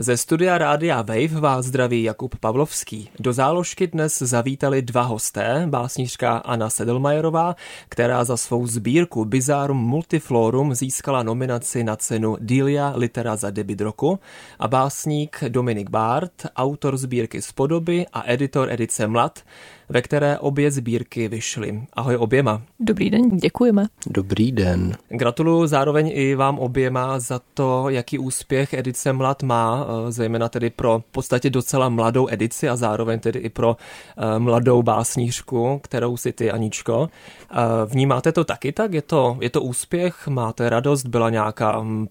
Ze 0.00 0.16
studia 0.16 0.58
Rádia 0.58 1.02
Wave 1.02 1.40
vás 1.40 1.66
zdraví 1.66 2.02
Jakub 2.02 2.36
Pavlovský. 2.38 3.10
Do 3.18 3.32
záložky 3.32 3.86
dnes 3.86 4.18
zavítali 4.18 4.82
dva 4.82 5.02
hosté, 5.02 5.66
básnířka 5.66 6.36
Anna 6.36 6.70
Sedelmajerová, 6.70 7.56
která 7.88 8.24
za 8.24 8.36
svou 8.36 8.66
sbírku 8.66 9.24
Bizarum 9.24 9.76
Multiflorum 9.76 10.74
získala 10.74 11.22
nominaci 11.22 11.84
na 11.84 11.96
cenu 11.96 12.36
Dilia 12.40 12.92
Litera 12.96 13.36
za 13.36 13.50
debut 13.50 13.80
roku 13.80 14.18
a 14.58 14.68
básník 14.68 15.44
Dominik 15.48 15.90
Bart, 15.90 16.32
autor 16.56 16.96
sbírky 16.96 17.42
Spodoby 17.42 18.06
a 18.12 18.32
editor 18.32 18.72
edice 18.72 19.06
Mlad, 19.06 19.40
ve 19.90 20.02
které 20.02 20.38
obě 20.38 20.70
sbírky 20.70 21.28
vyšly. 21.28 21.82
Ahoj 21.92 22.16
oběma. 22.16 22.62
Dobrý 22.80 23.10
den, 23.10 23.36
děkujeme. 23.36 23.86
Dobrý 24.06 24.52
den. 24.52 24.92
Gratuluju 25.08 25.66
zároveň 25.66 26.10
i 26.14 26.34
vám 26.34 26.58
oběma 26.58 27.18
za 27.18 27.40
to, 27.54 27.88
jaký 27.88 28.18
úspěch 28.18 28.74
edice 28.74 29.12
Mlad 29.12 29.42
má, 29.42 29.86
eh, 29.86 30.12
zejména 30.12 30.48
tedy 30.48 30.70
pro 30.70 30.98
v 30.98 31.12
podstatě 31.12 31.50
docela 31.50 31.88
mladou 31.88 32.28
edici 32.30 32.68
a 32.68 32.76
zároveň 32.76 33.20
tedy 33.20 33.38
i 33.38 33.48
pro 33.48 33.76
eh, 34.16 34.38
mladou 34.38 34.82
básnířku, 34.82 35.80
kterou 35.82 36.16
si 36.16 36.32
ty, 36.32 36.50
Aničko. 36.50 37.08
Eh, 37.50 37.54
vnímáte 37.86 38.32
to 38.32 38.44
taky 38.44 38.72
tak? 38.72 38.92
Je 38.92 39.02
to, 39.02 39.36
je 39.40 39.50
to 39.50 39.62
úspěch? 39.62 40.28
Máte 40.28 40.70
radost? 40.70 41.06
Byla 41.06 41.30
nějaká 41.30 41.80
mm, 41.80 42.06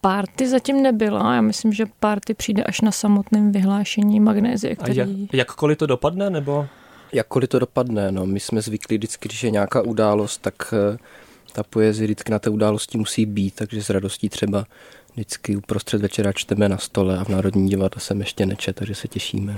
party? 0.00 0.26
Párty 0.26 0.48
zatím 0.48 0.82
nebyla. 0.82 1.34
Já 1.34 1.40
myslím, 1.40 1.72
že 1.72 1.86
párty 2.00 2.34
přijde 2.34 2.64
až 2.64 2.80
na 2.80 2.92
samotném 2.92 3.52
vyhlášení 3.52 4.20
magnézie, 4.20 4.76
který... 4.76 5.00
A 5.00 5.04
jak, 5.04 5.08
jakkoliv 5.32 5.78
to 5.78 5.86
dopadne, 5.86 6.30
nebo? 6.30 6.66
Jakkoliv 7.12 7.48
to 7.48 7.58
dopadne, 7.58 8.12
no. 8.12 8.26
My 8.26 8.40
jsme 8.40 8.62
zvyklí 8.62 8.98
vždycky, 8.98 9.28
když 9.28 9.42
je 9.42 9.50
nějaká 9.50 9.82
událost, 9.82 10.38
tak 10.38 10.74
eh, 10.94 10.98
ta 11.52 11.62
poezie 11.62 12.06
vždycky 12.06 12.32
na 12.32 12.38
té 12.38 12.50
události 12.50 12.98
musí 12.98 13.26
být, 13.26 13.54
takže 13.54 13.82
s 13.82 13.90
radostí 13.90 14.28
třeba 14.28 14.64
vždycky 15.12 15.56
uprostřed 15.56 16.02
večera 16.02 16.32
čteme 16.32 16.68
na 16.68 16.78
stole 16.78 17.18
a 17.18 17.24
v 17.24 17.28
Národní 17.28 17.68
divadle 17.68 18.00
jsem 18.00 18.20
ještě 18.20 18.46
nečet, 18.46 18.76
takže 18.76 18.94
se 18.94 19.08
těšíme. 19.08 19.56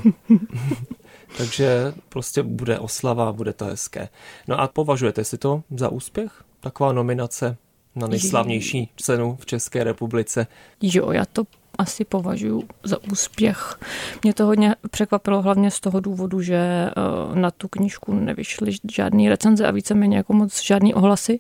takže 1.37 1.93
prostě 2.09 2.43
bude 2.43 2.79
oslava, 2.79 3.33
bude 3.33 3.53
to 3.53 3.65
hezké. 3.65 4.09
No 4.49 4.61
a 4.61 4.69
považujete 4.69 5.25
si 5.25 5.39
to 5.39 5.63
za 5.71 5.89
úspěch? 5.89 6.45
Taková 6.61 6.93
nominace 6.93 7.57
na 7.99 8.07
nejslavnější 8.07 8.91
cenu 8.97 9.37
v 9.41 9.47
České 9.47 9.85
republice. 9.85 10.47
Jo, 10.83 11.13
já 11.13 11.25
to 11.25 11.45
asi 11.79 12.05
považuji 12.05 12.65
za 12.83 12.97
úspěch. 13.13 13.79
Mě 14.23 14.35
to 14.35 14.47
hodně 14.47 14.75
překvapilo 14.91 15.43
hlavně 15.43 15.71
z 15.71 15.81
toho 15.81 16.01
důvodu, 16.01 16.43
že 16.43 16.57
eh, 16.57 16.93
na 17.35 17.51
tu 17.51 17.69
knížku 17.69 18.15
nevyšly 18.15 18.73
žádný 18.93 19.29
recenze 19.29 19.67
a 19.67 19.71
víceméně 19.71 20.17
jako 20.17 20.33
moc 20.33 20.63
žádný 20.63 20.95
ohlasy, 20.95 21.39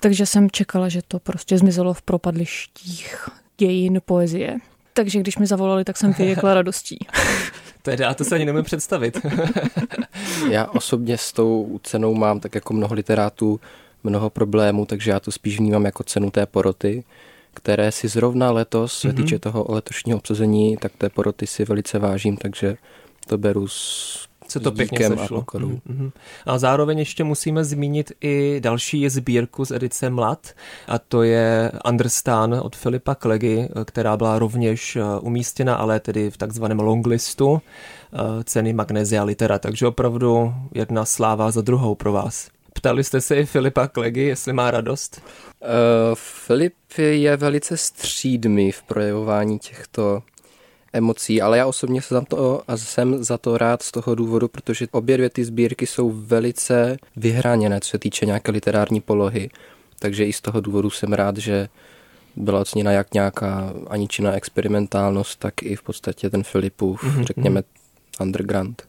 takže 0.00 0.26
jsem 0.26 0.50
čekala, 0.50 0.88
že 0.88 1.02
to 1.08 1.18
prostě 1.18 1.58
zmizelo 1.58 1.94
v 1.94 2.02
propadlištích 2.02 3.28
dějin 3.58 4.00
poezie. 4.04 4.56
Takže 4.92 5.20
když 5.20 5.38
mi 5.38 5.46
zavolali, 5.46 5.84
tak 5.84 5.96
jsem 5.96 6.12
vyjekla 6.12 6.54
radostí. 6.54 6.98
Teda, 7.82 8.14
to 8.14 8.24
se 8.24 8.34
ani 8.34 8.44
nemůžu 8.44 8.64
představit. 8.64 9.26
Já 10.50 10.66
osobně 10.66 11.18
s 11.18 11.32
tou 11.32 11.80
cenou 11.82 12.14
mám 12.14 12.40
tak 12.40 12.54
jako 12.54 12.74
mnoho 12.74 12.94
literátů 12.94 13.60
mnoho 14.04 14.30
problémů, 14.30 14.86
takže 14.86 15.10
já 15.10 15.20
to 15.20 15.32
spíš 15.32 15.58
vnímám 15.58 15.84
jako 15.84 16.04
cenu 16.04 16.30
té 16.30 16.46
poroty, 16.46 17.04
které 17.54 17.92
si 17.92 18.08
zrovna 18.08 18.50
letos, 18.50 18.98
se 18.98 19.08
mm-hmm. 19.08 19.16
týče 19.16 19.38
toho 19.38 19.66
letošního 19.68 20.18
obsazení, 20.18 20.76
tak 20.76 20.92
té 20.98 21.08
poroty 21.08 21.46
si 21.46 21.64
velice 21.64 21.98
vážím, 21.98 22.36
takže 22.36 22.76
to 23.26 23.38
beru 23.38 23.68
s 23.68 24.28
se 24.48 24.60
to 24.60 24.72
pěkně 24.72 25.08
sešlo. 25.08 25.38
A, 25.38 25.42
mm-hmm. 25.42 26.12
a 26.46 26.58
zároveň 26.58 26.98
ještě 26.98 27.24
musíme 27.24 27.64
zmínit 27.64 28.12
i 28.20 28.60
další 28.60 29.08
sbírku 29.08 29.64
z 29.64 29.70
edice 29.70 30.10
Mlad 30.10 30.48
a 30.88 30.98
to 30.98 31.22
je 31.22 31.72
Understan 31.88 32.54
od 32.62 32.76
Filipa 32.76 33.14
Klegy, 33.14 33.68
která 33.84 34.16
byla 34.16 34.38
rovněž 34.38 34.96
eh, 34.96 35.02
umístěna, 35.20 35.74
ale 35.74 36.00
tedy 36.00 36.30
v 36.30 36.36
takzvaném 36.36 36.80
longlistu 36.80 37.60
eh, 38.12 38.18
ceny 38.44 38.72
Magnesia 38.72 39.24
Litera, 39.24 39.58
takže 39.58 39.86
opravdu 39.86 40.54
jedna 40.74 41.04
sláva 41.04 41.50
za 41.50 41.60
druhou 41.60 41.94
pro 41.94 42.12
vás. 42.12 42.53
Ptali 42.84 43.04
jste 43.04 43.20
se 43.20 43.36
i 43.36 43.46
Filipa 43.46 43.88
Klegy, 43.88 44.20
jestli 44.20 44.52
má 44.52 44.70
radost? 44.70 45.22
Uh, 45.60 45.68
Filip 46.14 46.74
je 46.98 47.36
velice 47.36 47.76
střídmý 47.76 48.72
v 48.72 48.82
projevování 48.82 49.58
těchto 49.58 50.22
emocí, 50.92 51.42
ale 51.42 51.58
já 51.58 51.66
osobně 51.66 52.02
jsem 52.02 52.14
za 52.14 52.20
to, 52.20 52.62
a 52.68 52.76
jsem 52.76 53.24
za 53.24 53.38
to 53.38 53.58
rád 53.58 53.82
z 53.82 53.90
toho 53.90 54.14
důvodu, 54.14 54.48
protože 54.48 54.86
obě 54.90 55.16
dvě 55.16 55.30
ty 55.30 55.44
sbírky 55.44 55.86
jsou 55.86 56.10
velice 56.10 56.96
vyhraněné, 57.16 57.80
co 57.80 57.90
se 57.90 57.98
týče 57.98 58.26
nějaké 58.26 58.52
literární 58.52 59.00
polohy. 59.00 59.50
Takže 59.98 60.26
i 60.26 60.32
z 60.32 60.40
toho 60.40 60.60
důvodu 60.60 60.90
jsem 60.90 61.12
rád, 61.12 61.36
že 61.36 61.68
byla 62.36 62.60
oceněna 62.60 62.92
jak 62.92 63.14
nějaká 63.14 63.72
aničina 63.88 64.32
experimentálnost, 64.32 65.38
tak 65.38 65.62
i 65.62 65.76
v 65.76 65.82
podstatě 65.82 66.30
ten 66.30 66.42
Filipův, 66.42 67.04
mm-hmm. 67.04 67.24
řekněme, 67.24 67.62
underground. 68.20 68.82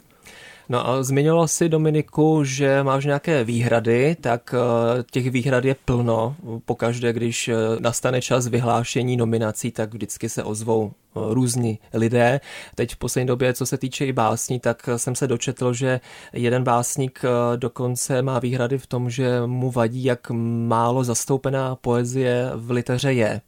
No 0.69 0.87
a 0.87 1.03
zmiňoval 1.03 1.47
si 1.47 1.69
Dominiku, 1.69 2.43
že 2.43 2.83
máš 2.83 3.05
nějaké 3.05 3.43
výhrady, 3.43 4.17
tak 4.21 4.55
eh, 4.57 5.03
těch 5.11 5.31
výhrad 5.31 5.65
je 5.65 5.75
plno. 5.85 6.35
Pokaždé, 6.65 7.13
když 7.13 7.47
eh, 7.47 7.55
nastane 7.79 8.21
čas 8.21 8.47
vyhlášení 8.47 9.17
nominací, 9.17 9.71
tak 9.71 9.93
vždycky 9.93 10.29
se 10.29 10.43
ozvou 10.43 10.91
eh, 10.91 11.19
různí 11.29 11.79
lidé. 11.93 12.41
Teď 12.75 12.93
v 12.93 12.97
poslední 12.97 13.27
době, 13.27 13.53
co 13.53 13.65
se 13.65 13.77
týče 13.77 14.05
i 14.05 14.13
básní, 14.13 14.59
tak 14.59 14.89
jsem 14.97 15.15
se 15.15 15.27
dočetl, 15.27 15.73
že 15.73 15.99
jeden 16.33 16.63
básník 16.63 17.21
dokonce 17.55 18.21
má 18.21 18.39
výhrady 18.39 18.77
v 18.77 18.87
tom, 18.87 19.09
že 19.09 19.41
mu 19.45 19.71
vadí, 19.71 20.03
jak 20.03 20.31
málo 20.67 21.03
zastoupená 21.03 21.75
poezie 21.75 22.51
v 22.55 22.71
liteře 22.71 23.13
je. 23.13 23.41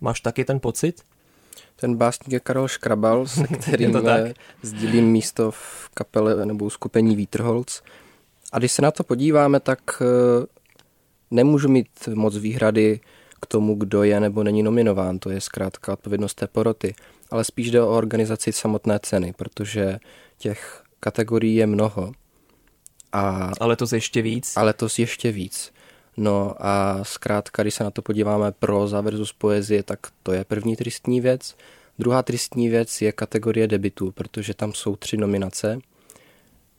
Máš 0.00 0.20
taky 0.20 0.44
ten 0.44 0.60
pocit? 0.60 1.02
Ten 1.76 1.96
básník 1.96 2.32
je 2.32 2.40
Karel 2.40 2.68
Škrabal, 2.68 3.26
se 3.26 3.46
kterým 3.60 3.98
sdílím 4.62 5.04
místo 5.04 5.50
v 5.50 5.90
kapele 5.94 6.46
nebo 6.46 6.70
skupení 6.70 7.16
Vítrholc. 7.16 7.82
A 8.52 8.58
když 8.58 8.72
se 8.72 8.82
na 8.82 8.90
to 8.90 9.04
podíváme, 9.04 9.60
tak 9.60 10.02
eh, 10.02 10.46
nemůžu 11.30 11.68
mít 11.68 11.88
moc 12.14 12.36
výhrady 12.36 13.00
k 13.42 13.46
tomu, 13.46 13.74
kdo 13.74 14.02
je 14.02 14.20
nebo 14.20 14.42
není 14.42 14.62
nominován. 14.62 15.18
To 15.18 15.30
je 15.30 15.40
zkrátka 15.40 15.92
odpovědnost 15.92 16.34
té 16.34 16.46
poroty. 16.46 16.94
Ale 17.30 17.44
spíš 17.44 17.70
jde 17.70 17.82
o 17.82 17.96
organizaci 17.96 18.52
samotné 18.52 18.98
ceny, 19.02 19.34
protože 19.36 19.98
těch 20.38 20.82
kategorií 21.00 21.54
je 21.54 21.66
mnoho. 21.66 22.12
A, 23.12 23.50
ale 23.60 23.76
to 23.76 23.86
ještě 23.92 24.22
víc? 24.22 24.56
Ale 24.56 24.72
to 24.72 24.88
ještě 24.98 25.32
víc. 25.32 25.72
No 26.16 26.54
a 26.58 27.04
zkrátka, 27.04 27.62
když 27.62 27.74
se 27.74 27.84
na 27.84 27.90
to 27.90 28.02
podíváme 28.02 28.52
proza 28.52 29.00
versus 29.00 29.32
poezie, 29.32 29.82
tak 29.82 29.98
to 30.22 30.32
je 30.32 30.44
první 30.44 30.76
tristní 30.76 31.20
věc. 31.20 31.56
Druhá 31.98 32.22
tristní 32.22 32.68
věc 32.68 33.02
je 33.02 33.12
kategorie 33.12 33.66
debitu, 33.68 34.12
protože 34.12 34.54
tam 34.54 34.72
jsou 34.72 34.96
tři 34.96 35.16
nominace. 35.16 35.78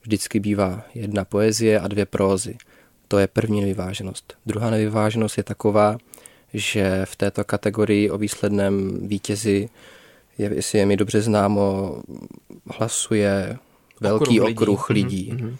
Vždycky 0.01 0.39
bývá 0.39 0.83
jedna 0.95 1.25
poezie 1.25 1.79
a 1.79 1.87
dvě 1.87 2.05
prózy. 2.05 2.57
To 3.07 3.17
je 3.17 3.27
první 3.27 3.61
nevyváženost. 3.61 4.33
Druhá 4.45 4.69
nevyváženost 4.69 5.37
je 5.37 5.43
taková, 5.43 5.97
že 6.53 7.05
v 7.05 7.15
této 7.15 7.43
kategorii 7.43 8.09
o 8.09 8.17
výsledném 8.17 8.99
vítězi, 9.07 9.69
je, 10.37 10.53
jestli 10.53 10.79
je 10.79 10.85
mi 10.85 10.97
dobře 10.97 11.21
známo, 11.21 11.95
hlasuje 12.77 13.57
velký 14.01 14.41
okruh 14.41 14.49
lidí. 14.49 14.63
Okruh 14.63 14.89
lidí. 14.89 15.33
Mm-hmm. 15.33 15.55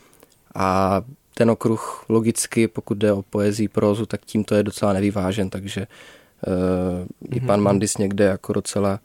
A 0.56 1.02
ten 1.38 1.50
okruh 1.50 2.06
logicky, 2.10 2.68
pokud 2.68 2.98
jde 2.98 3.14
o 3.14 3.22
poezii, 3.22 3.68
prózu, 3.68 4.06
tak 4.06 4.26
tímto 4.26 4.56
je 4.56 4.64
docela 4.64 4.94
nevyvážen, 4.94 5.50
takže 5.50 5.88
uh, 6.48 7.38
i 7.38 7.40
pan 7.40 7.60
mhm. 7.60 7.64
Mandis 7.64 7.98
někde 7.98 8.26
jako 8.26 8.54
docela 8.54 9.00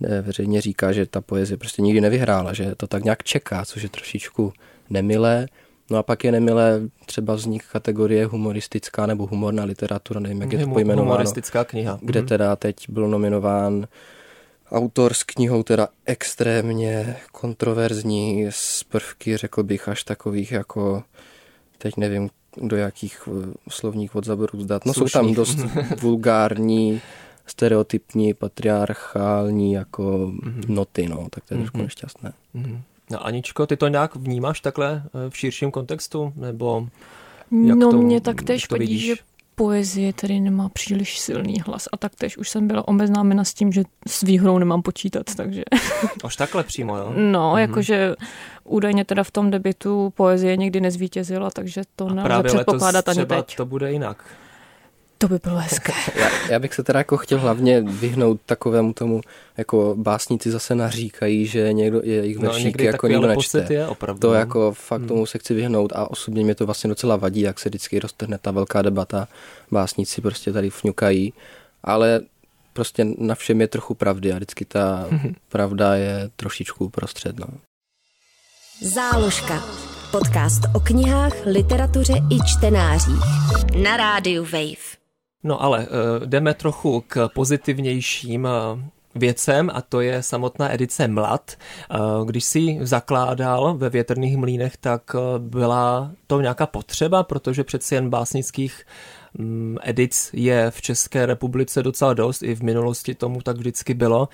ne, 0.00 0.22
veřejně 0.22 0.60
říká, 0.60 0.92
že 0.92 1.06
ta 1.06 1.20
poezie 1.20 1.56
prostě 1.56 1.82
nikdy 1.82 2.00
nevyhrála, 2.00 2.52
že 2.52 2.74
to 2.74 2.86
tak 2.86 3.04
nějak 3.04 3.22
čeká, 3.22 3.64
což 3.64 3.82
je 3.82 3.88
trošičku 3.88 4.52
nemilé. 4.90 5.46
No 5.90 5.98
a 5.98 6.02
pak 6.02 6.24
je 6.24 6.32
nemilé 6.32 6.80
třeba 7.06 7.34
vznik 7.34 7.64
kategorie 7.72 8.26
humoristická 8.26 9.06
nebo 9.06 9.26
humorná 9.26 9.64
literatura, 9.64 10.20
nevím, 10.20 10.40
jak 10.40 10.52
je 10.52 10.58
to 10.58 10.66
pojmenováno. 10.66 11.10
Humoristická 11.10 11.64
kniha. 11.64 11.98
Kde 12.02 12.20
mhm. 12.20 12.28
teda 12.28 12.56
teď 12.56 12.76
byl 12.88 13.08
nominován 13.08 13.86
autor 14.70 15.14
s 15.14 15.22
knihou 15.22 15.62
teda 15.62 15.88
extrémně 16.06 17.16
kontroverzní 17.32 18.46
z 18.50 18.84
prvky, 18.84 19.36
řekl 19.36 19.62
bych, 19.62 19.88
až 19.88 20.04
takových 20.04 20.52
jako 20.52 21.02
teď 21.84 21.96
nevím, 21.96 22.30
do 22.56 22.76
jakých 22.76 23.28
eh, 23.28 23.52
slovních 23.68 24.14
odzaborů 24.14 24.60
zdat. 24.60 24.84
No 24.86 24.94
Slušných. 24.94 25.12
jsou 25.12 25.18
tam 25.18 25.34
dost 25.34 25.58
vulgární, 26.02 27.00
stereotypní, 27.46 28.34
patriarchální 28.34 29.72
jako 29.72 30.02
mm-hmm. 30.02 30.68
noty, 30.68 31.08
no, 31.08 31.26
tak 31.30 31.44
to 31.44 31.54
je 31.54 31.58
mm-hmm. 31.58 31.62
trošku 31.62 31.78
nešťastné. 31.78 32.32
Mm-hmm. 32.54 32.80
No 33.10 33.26
Aničko, 33.26 33.66
ty 33.66 33.76
to 33.76 33.88
nějak 33.88 34.16
vnímáš 34.16 34.60
takhle 34.60 35.02
eh, 35.04 35.30
v 35.30 35.36
širším 35.36 35.70
kontextu, 35.70 36.32
nebo 36.36 36.88
jak 37.66 37.78
No 37.78 37.90
to, 37.90 37.98
mě 37.98 38.20
tak 38.20 38.42
tež 38.42 38.70
vadí, 38.70 38.98
že 38.98 39.14
poezie 39.54 40.12
tedy 40.12 40.40
nemá 40.40 40.68
příliš 40.68 41.18
silný 41.18 41.60
hlas 41.66 41.88
a 41.92 41.96
taktéž 41.96 42.36
už 42.36 42.48
jsem 42.48 42.66
byla 42.66 42.88
obeznámena 42.88 43.44
s 43.44 43.54
tím, 43.54 43.72
že 43.72 43.82
s 44.06 44.22
výhrou 44.22 44.58
nemám 44.58 44.82
počítat, 44.82 45.34
takže... 45.36 45.62
Až 46.24 46.36
takhle 46.36 46.64
přímo, 46.64 46.96
jo? 46.96 47.12
No, 47.16 47.52
mm-hmm. 47.52 47.58
jakože 47.58 48.14
údajně 48.64 49.04
teda 49.04 49.24
v 49.24 49.30
tom 49.30 49.50
debitu 49.50 50.12
poezie 50.16 50.56
nikdy 50.56 50.80
nezvítězila, 50.80 51.50
takže 51.50 51.82
to 51.96 52.08
nelze 52.08 52.42
předpokládat 52.42 53.08
ani 53.08 53.26
teď. 53.26 53.56
to 53.56 53.66
bude 53.66 53.92
jinak. 53.92 54.24
To 55.24 55.28
by 55.28 55.38
bylo 55.44 55.56
hezké. 55.56 55.92
já, 56.16 56.30
já 56.50 56.58
bych 56.58 56.74
se 56.74 56.82
teda 56.82 56.98
jako 57.00 57.16
chtěl 57.16 57.38
hlavně 57.38 57.80
vyhnout 57.80 58.40
takovému 58.46 58.92
tomu, 58.92 59.20
jako 59.56 59.94
básníci 59.98 60.50
zase 60.50 60.74
naříkají, 60.74 61.46
že 61.46 61.72
někdo 61.72 62.00
je 62.04 62.14
jejich 62.14 62.36
no, 62.36 62.42
veršíky 62.42 62.84
jako 62.84 63.08
nikdo 63.08 63.26
nečte. 63.26 63.66
Je 63.70 63.86
opravdu, 63.86 64.20
to 64.20 64.28
no. 64.28 64.34
jako 64.34 64.72
fakt 64.72 65.00
hmm. 65.00 65.08
tomu 65.08 65.26
se 65.26 65.38
chci 65.38 65.54
vyhnout 65.54 65.92
a 65.92 66.10
osobně 66.10 66.44
mě 66.44 66.54
to 66.54 66.66
vlastně 66.66 66.88
docela 66.88 67.16
vadí, 67.16 67.40
jak 67.40 67.60
se 67.60 67.68
vždycky 67.68 67.98
roztrhne 67.98 68.38
ta 68.38 68.50
velká 68.50 68.82
debata. 68.82 69.28
Básníci 69.70 70.20
prostě 70.20 70.52
tady 70.52 70.70
fňukají, 70.70 71.32
ale 71.84 72.20
prostě 72.72 73.06
na 73.18 73.34
všem 73.34 73.60
je 73.60 73.68
trochu 73.68 73.94
pravdy 73.94 74.32
a 74.32 74.36
vždycky 74.36 74.64
ta 74.64 75.08
pravda 75.48 75.94
je 75.94 76.30
trošičku 76.36 76.88
prostřed. 76.88 77.38
No. 77.38 77.46
Záložka. 78.80 79.64
Podcast 80.10 80.62
o 80.74 80.80
knihách, 80.80 81.32
literatuře 81.46 82.12
i 82.30 82.38
čtenářích. 82.46 83.24
Na 83.82 83.96
rádiu 83.96 84.44
Wave. 84.44 85.03
No 85.44 85.62
ale 85.62 85.78
uh, 85.78 86.26
jdeme 86.26 86.54
trochu 86.54 87.04
k 87.08 87.28
pozitivnějším 87.34 88.44
uh, 88.44 88.80
věcem 89.14 89.70
a 89.74 89.82
to 89.82 90.00
je 90.00 90.22
samotná 90.22 90.74
edice 90.74 91.08
Mlad. 91.08 91.56
Uh, 91.90 92.26
když 92.26 92.44
si 92.44 92.78
zakládal 92.80 93.74
ve 93.76 93.90
větrných 93.90 94.36
mlínech, 94.36 94.76
tak 94.76 95.02
byla 95.38 96.10
to 96.26 96.40
nějaká 96.40 96.66
potřeba, 96.66 97.22
protože 97.22 97.64
přeci 97.64 97.94
jen 97.94 98.10
básnických 98.10 98.86
um, 99.38 99.78
edic 99.82 100.30
je 100.32 100.70
v 100.70 100.82
České 100.82 101.26
republice 101.26 101.82
docela 101.82 102.14
dost, 102.14 102.42
i 102.42 102.54
v 102.54 102.62
minulosti 102.62 103.14
tomu 103.14 103.42
tak 103.42 103.56
vždycky 103.56 103.94
bylo. 103.94 104.28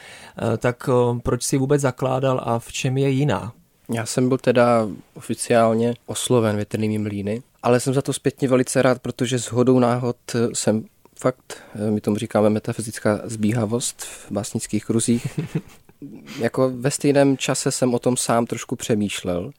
Tak 0.58 0.88
proč 1.22 1.42
si 1.42 1.58
vůbec 1.58 1.80
zakládal 1.80 2.40
a 2.44 2.58
v 2.58 2.72
čem 2.72 2.98
je 2.98 3.10
jiná? 3.10 3.52
Já 3.92 4.06
jsem 4.06 4.28
byl 4.28 4.38
teda 4.38 4.88
oficiálně 5.14 5.94
osloven 6.06 6.56
větrnými 6.56 6.98
mlíny, 6.98 7.42
ale 7.62 7.80
jsem 7.80 7.94
za 7.94 8.02
to 8.02 8.12
zpětně 8.12 8.48
velice 8.48 8.82
rád, 8.82 8.98
protože 8.98 9.38
s 9.38 9.46
hodou 9.46 9.78
náhod 9.78 10.16
jsem 10.52 10.84
fakt, 11.20 11.56
eh, 11.74 11.90
my 11.90 12.00
tomu 12.00 12.16
říkáme 12.16 12.50
metafyzická 12.50 13.20
zbíhavost 13.24 14.02
v 14.02 14.32
básnických 14.32 14.84
kruzích. 14.84 15.38
jako 16.40 16.70
ve 16.70 16.90
stejném 16.90 17.36
čase 17.36 17.72
jsem 17.72 17.94
o 17.94 17.98
tom 17.98 18.16
sám 18.16 18.46
trošku 18.46 18.76
přemýšlel 18.76 19.50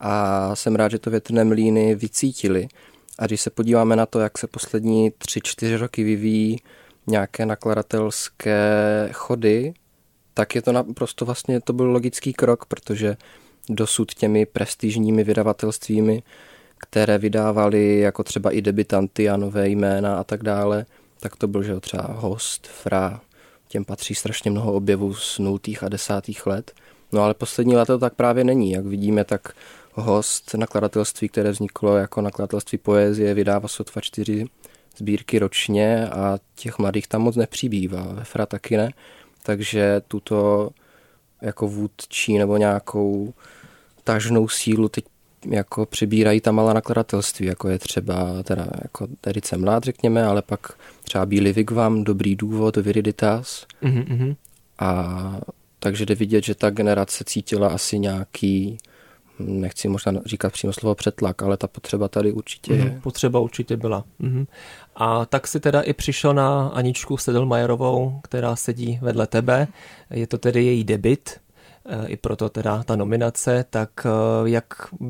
a 0.00 0.56
jsem 0.56 0.74
rád, 0.74 0.90
že 0.90 0.98
to 0.98 1.10
větrné 1.10 1.44
mlíny 1.44 1.94
vycítili. 1.94 2.68
A 3.18 3.26
když 3.26 3.40
se 3.40 3.50
podíváme 3.50 3.96
na 3.96 4.06
to, 4.06 4.20
jak 4.20 4.38
se 4.38 4.46
poslední 4.46 5.10
tři, 5.18 5.40
čtyři 5.44 5.76
roky 5.76 6.04
vyvíjí 6.04 6.60
nějaké 7.06 7.46
nakladatelské 7.46 9.08
chody, 9.12 9.74
tak 10.34 10.54
je 10.54 10.62
to 10.62 10.72
naprosto 10.72 11.24
vlastně, 11.24 11.60
to 11.60 11.72
byl 11.72 11.90
logický 11.90 12.32
krok, 12.32 12.66
protože 12.66 13.16
dosud 13.68 14.14
těmi 14.14 14.46
prestižními 14.46 15.24
vydavatelstvími 15.24 16.22
které 16.78 17.18
vydávali 17.18 17.98
jako 17.98 18.24
třeba 18.24 18.50
i 18.50 18.62
debitanty 18.62 19.28
a 19.28 19.36
nové 19.36 19.68
jména 19.68 20.18
a 20.18 20.24
tak 20.24 20.42
dále, 20.42 20.86
tak 21.20 21.36
to 21.36 21.48
byl, 21.48 21.62
že 21.62 21.80
třeba 21.80 22.06
host, 22.08 22.66
fra, 22.66 23.20
těm 23.68 23.84
patří 23.84 24.14
strašně 24.14 24.50
mnoho 24.50 24.72
objevů 24.72 25.14
z 25.14 25.38
nultých 25.38 25.82
a 25.82 25.88
desátých 25.88 26.46
let. 26.46 26.72
No 27.12 27.22
ale 27.22 27.34
poslední 27.34 27.76
léta 27.76 27.92
to 27.92 27.98
tak 27.98 28.14
právě 28.14 28.44
není. 28.44 28.70
Jak 28.70 28.86
vidíme, 28.86 29.24
tak 29.24 29.52
host 29.94 30.54
nakladatelství, 30.54 31.28
které 31.28 31.50
vzniklo 31.50 31.96
jako 31.96 32.20
nakladatelství 32.20 32.78
poezie, 32.78 33.34
vydává 33.34 33.68
sotva 33.68 34.00
čtyři 34.00 34.46
sbírky 34.96 35.38
ročně 35.38 36.08
a 36.08 36.38
těch 36.54 36.78
mladých 36.78 37.08
tam 37.08 37.22
moc 37.22 37.36
nepřibývá. 37.36 38.02
Ve 38.12 38.24
Fra 38.24 38.46
taky 38.46 38.76
ne. 38.76 38.90
Takže 39.42 40.00
tuto 40.08 40.70
jako 41.40 41.68
vůdčí 41.68 42.38
nebo 42.38 42.56
nějakou 42.56 43.34
tažnou 44.04 44.48
sílu 44.48 44.88
teď 44.88 45.04
jako 45.50 45.86
přibírají 45.86 46.40
ta 46.40 46.52
malá 46.52 46.72
nakladatelství, 46.72 47.46
jako 47.46 47.68
je 47.68 47.78
třeba 47.78 48.42
teda 48.42 48.66
jako 48.82 49.06
Edice 49.26 49.56
Mlád, 49.56 49.84
řekněme, 49.84 50.24
ale 50.24 50.42
pak 50.42 50.72
třeba 51.04 51.26
Bílý 51.26 51.52
Vigvam, 51.52 52.04
Dobrý 52.04 52.36
důvod, 52.36 52.76
Viriditas. 52.76 53.66
Mm-hmm. 53.82 54.36
A 54.78 55.40
takže 55.78 56.06
jde 56.06 56.14
vidět, 56.14 56.44
že 56.44 56.54
ta 56.54 56.70
generace 56.70 57.24
cítila 57.24 57.68
asi 57.68 57.98
nějaký, 57.98 58.78
nechci 59.38 59.88
možná 59.88 60.12
říkat 60.26 60.52
přímo 60.52 60.72
slovo 60.72 60.94
přetlak, 60.94 61.42
ale 61.42 61.56
ta 61.56 61.66
potřeba 61.66 62.08
tady 62.08 62.32
určitě 62.32 62.72
mm-hmm. 62.72 62.84
je. 62.84 63.00
Potřeba 63.02 63.40
určitě 63.40 63.76
byla. 63.76 64.04
Mm-hmm. 64.20 64.46
A 64.96 65.26
tak 65.26 65.46
si 65.46 65.60
teda 65.60 65.80
i 65.80 65.92
přišel 65.92 66.34
na 66.34 66.68
Aničku 66.68 67.16
Sedelmajerovou, 67.16 68.20
která 68.22 68.56
sedí 68.56 68.98
vedle 69.02 69.26
tebe. 69.26 69.68
Je 70.10 70.26
to 70.26 70.38
tedy 70.38 70.64
její 70.64 70.84
debit, 70.84 71.40
i 72.06 72.16
proto 72.16 72.48
teda 72.48 72.82
ta 72.82 72.96
nominace, 72.96 73.64
tak 73.70 73.90
eh, 74.06 74.10
jak 74.48 74.66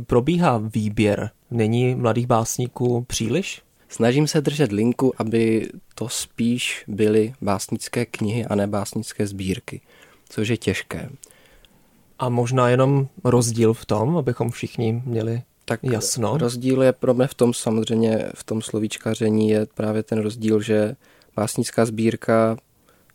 probíhá 0.07 0.59
výběr? 0.59 1.31
Není 1.51 1.95
mladých 1.95 2.27
básníků 2.27 3.05
příliš? 3.09 3.63
Snažím 3.89 4.27
se 4.27 4.41
držet 4.41 4.73
linku, 4.73 5.13
aby 5.19 5.71
to 5.95 6.09
spíš 6.09 6.85
byly 6.89 7.33
básnické 7.43 8.07
knihy 8.07 8.45
a 8.45 8.55
ne 8.55 8.67
básnické 8.67 9.27
sbírky, 9.27 9.81
což 10.29 10.49
je 10.49 10.57
těžké. 10.57 11.09
A 12.19 12.29
možná 12.29 12.69
jenom 12.69 13.09
rozdíl 13.25 13.75
v 13.75 13.85
tom, 13.85 14.17
abychom 14.17 14.51
všichni 14.51 15.03
měli 15.07 15.43
tak 15.65 15.81
jasno? 15.83 16.39
rozdíl 16.39 16.83
je 16.83 16.93
pro 16.93 17.15
mě 17.15 17.27
v 17.27 17.35
tom 17.35 17.55
samozřejmě, 17.55 18.27
v 18.35 18.45
tom 18.45 18.63
slovíčkaření 18.63 19.49
je 19.51 19.67
právě 19.75 20.03
ten 20.03 20.19
rozdíl, 20.19 20.61
že 20.61 20.97
básnická 21.37 21.85
sbírka 21.85 22.57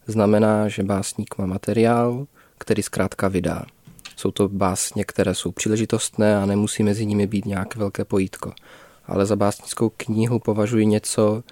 znamená, 0.07 0.67
že 0.67 0.83
básník 0.83 1.37
má 1.37 1.45
materiál, 1.45 2.27
který 2.61 2.83
zkrátka 2.83 3.27
vydá. 3.27 3.65
Jsou 4.15 4.31
to 4.31 4.49
básně, 4.49 5.05
které 5.05 5.35
jsou 5.35 5.51
příležitostné 5.51 6.37
a 6.37 6.45
nemusí 6.45 6.83
mezi 6.83 7.05
nimi 7.05 7.27
být 7.27 7.45
nějaké 7.45 7.79
velké 7.79 8.05
pojítko. 8.05 8.53
Ale 9.05 9.25
za 9.25 9.35
básnickou 9.35 9.91
knihu 9.97 10.39
považuji 10.39 10.85
něco 10.85 11.43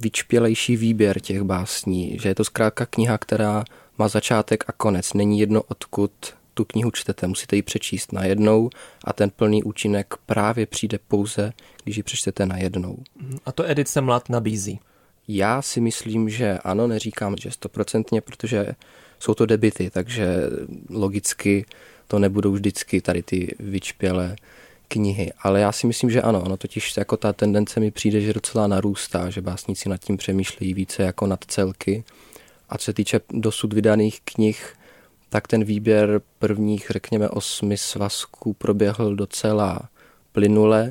vyčpělejší 0.00 0.76
výběr 0.76 1.20
těch 1.20 1.42
básní, 1.42 2.18
že 2.18 2.28
je 2.28 2.34
to 2.34 2.44
zkrátka 2.44 2.86
kniha, 2.86 3.18
která 3.18 3.64
má 3.98 4.08
začátek 4.08 4.64
a 4.66 4.72
konec. 4.72 5.12
Není 5.12 5.40
jedno, 5.40 5.62
odkud 5.62 6.10
tu 6.54 6.64
knihu 6.64 6.90
čtete, 6.90 7.26
musíte 7.26 7.56
ji 7.56 7.62
přečíst 7.62 8.12
najednou 8.12 8.70
a 9.04 9.12
ten 9.12 9.30
plný 9.30 9.62
účinek 9.62 10.14
právě 10.26 10.66
přijde 10.66 10.98
pouze, 11.08 11.52
když 11.84 11.96
ji 11.96 12.02
přečtete 12.02 12.46
najednou. 12.46 12.98
A 13.46 13.52
to 13.52 13.70
edice 13.70 14.00
Mlad 14.00 14.28
nabízí? 14.28 14.80
Já 15.28 15.62
si 15.62 15.80
myslím, 15.80 16.28
že 16.28 16.58
ano, 16.64 16.86
neříkám, 16.86 17.36
že 17.36 17.50
stoprocentně, 17.50 18.20
protože 18.20 18.66
jsou 19.18 19.34
to 19.34 19.46
debity, 19.46 19.90
takže 19.90 20.26
logicky 20.90 21.66
to 22.08 22.18
nebudou 22.18 22.52
vždycky 22.52 23.00
tady 23.00 23.22
ty 23.22 23.54
vyčpělé 23.58 24.36
knihy. 24.88 25.32
Ale 25.42 25.60
já 25.60 25.72
si 25.72 25.86
myslím, 25.86 26.10
že 26.10 26.22
ano, 26.22 26.42
ono 26.42 26.56
totiž 26.56 26.96
jako 26.96 27.16
ta 27.16 27.32
tendence 27.32 27.80
mi 27.80 27.90
přijde, 27.90 28.20
že 28.20 28.32
docela 28.32 28.66
narůstá, 28.66 29.30
že 29.30 29.40
básníci 29.40 29.88
nad 29.88 29.96
tím 29.96 30.16
přemýšlejí 30.16 30.74
více 30.74 31.02
jako 31.02 31.26
nad 31.26 31.44
celky. 31.44 32.04
A 32.68 32.78
co 32.78 32.84
se 32.84 32.92
týče 32.92 33.20
dosud 33.30 33.72
vydaných 33.72 34.20
knih, 34.24 34.74
tak 35.28 35.48
ten 35.48 35.64
výběr 35.64 36.20
prvních, 36.38 36.86
řekněme, 36.90 37.28
osmi 37.28 37.76
svazků 37.76 38.52
proběhl 38.52 39.14
docela 39.14 39.80
plynule, 40.32 40.90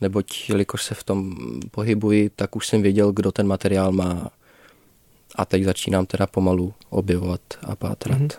neboť 0.00 0.48
jelikož 0.48 0.82
se 0.84 0.94
v 0.94 1.04
tom 1.04 1.36
pohybuji, 1.70 2.30
tak 2.36 2.56
už 2.56 2.66
jsem 2.66 2.82
věděl, 2.82 3.12
kdo 3.12 3.32
ten 3.32 3.46
materiál 3.46 3.92
má 3.92 4.30
a 5.36 5.44
teď 5.44 5.64
začínám 5.64 6.06
teda 6.06 6.26
pomalu 6.26 6.74
objevovat 6.90 7.40
a 7.66 7.76
pátrat. 7.76 8.18
Mm-hmm. 8.18 8.38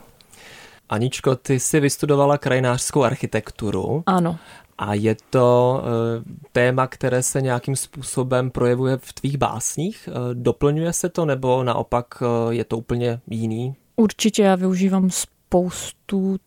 Aničko, 0.89 1.35
ty 1.35 1.59
jsi 1.59 1.79
vystudovala 1.79 2.37
krajinářskou 2.37 3.03
architekturu. 3.03 4.03
Ano. 4.05 4.37
A 4.77 4.93
je 4.93 5.15
to 5.29 5.81
uh, 5.81 6.33
téma, 6.51 6.87
které 6.87 7.23
se 7.23 7.41
nějakým 7.41 7.75
způsobem 7.75 8.51
projevuje 8.51 8.97
v 8.97 9.13
tvých 9.13 9.37
básních? 9.37 10.09
Uh, 10.11 10.33
doplňuje 10.33 10.93
se 10.93 11.09
to 11.09 11.25
nebo 11.25 11.63
naopak 11.63 12.21
uh, 12.21 12.53
je 12.53 12.63
to 12.63 12.77
úplně 12.77 13.19
jiný? 13.27 13.75
Určitě 13.95 14.43
já 14.43 14.55
využívám 14.55 15.09
spoustu 15.09 16.37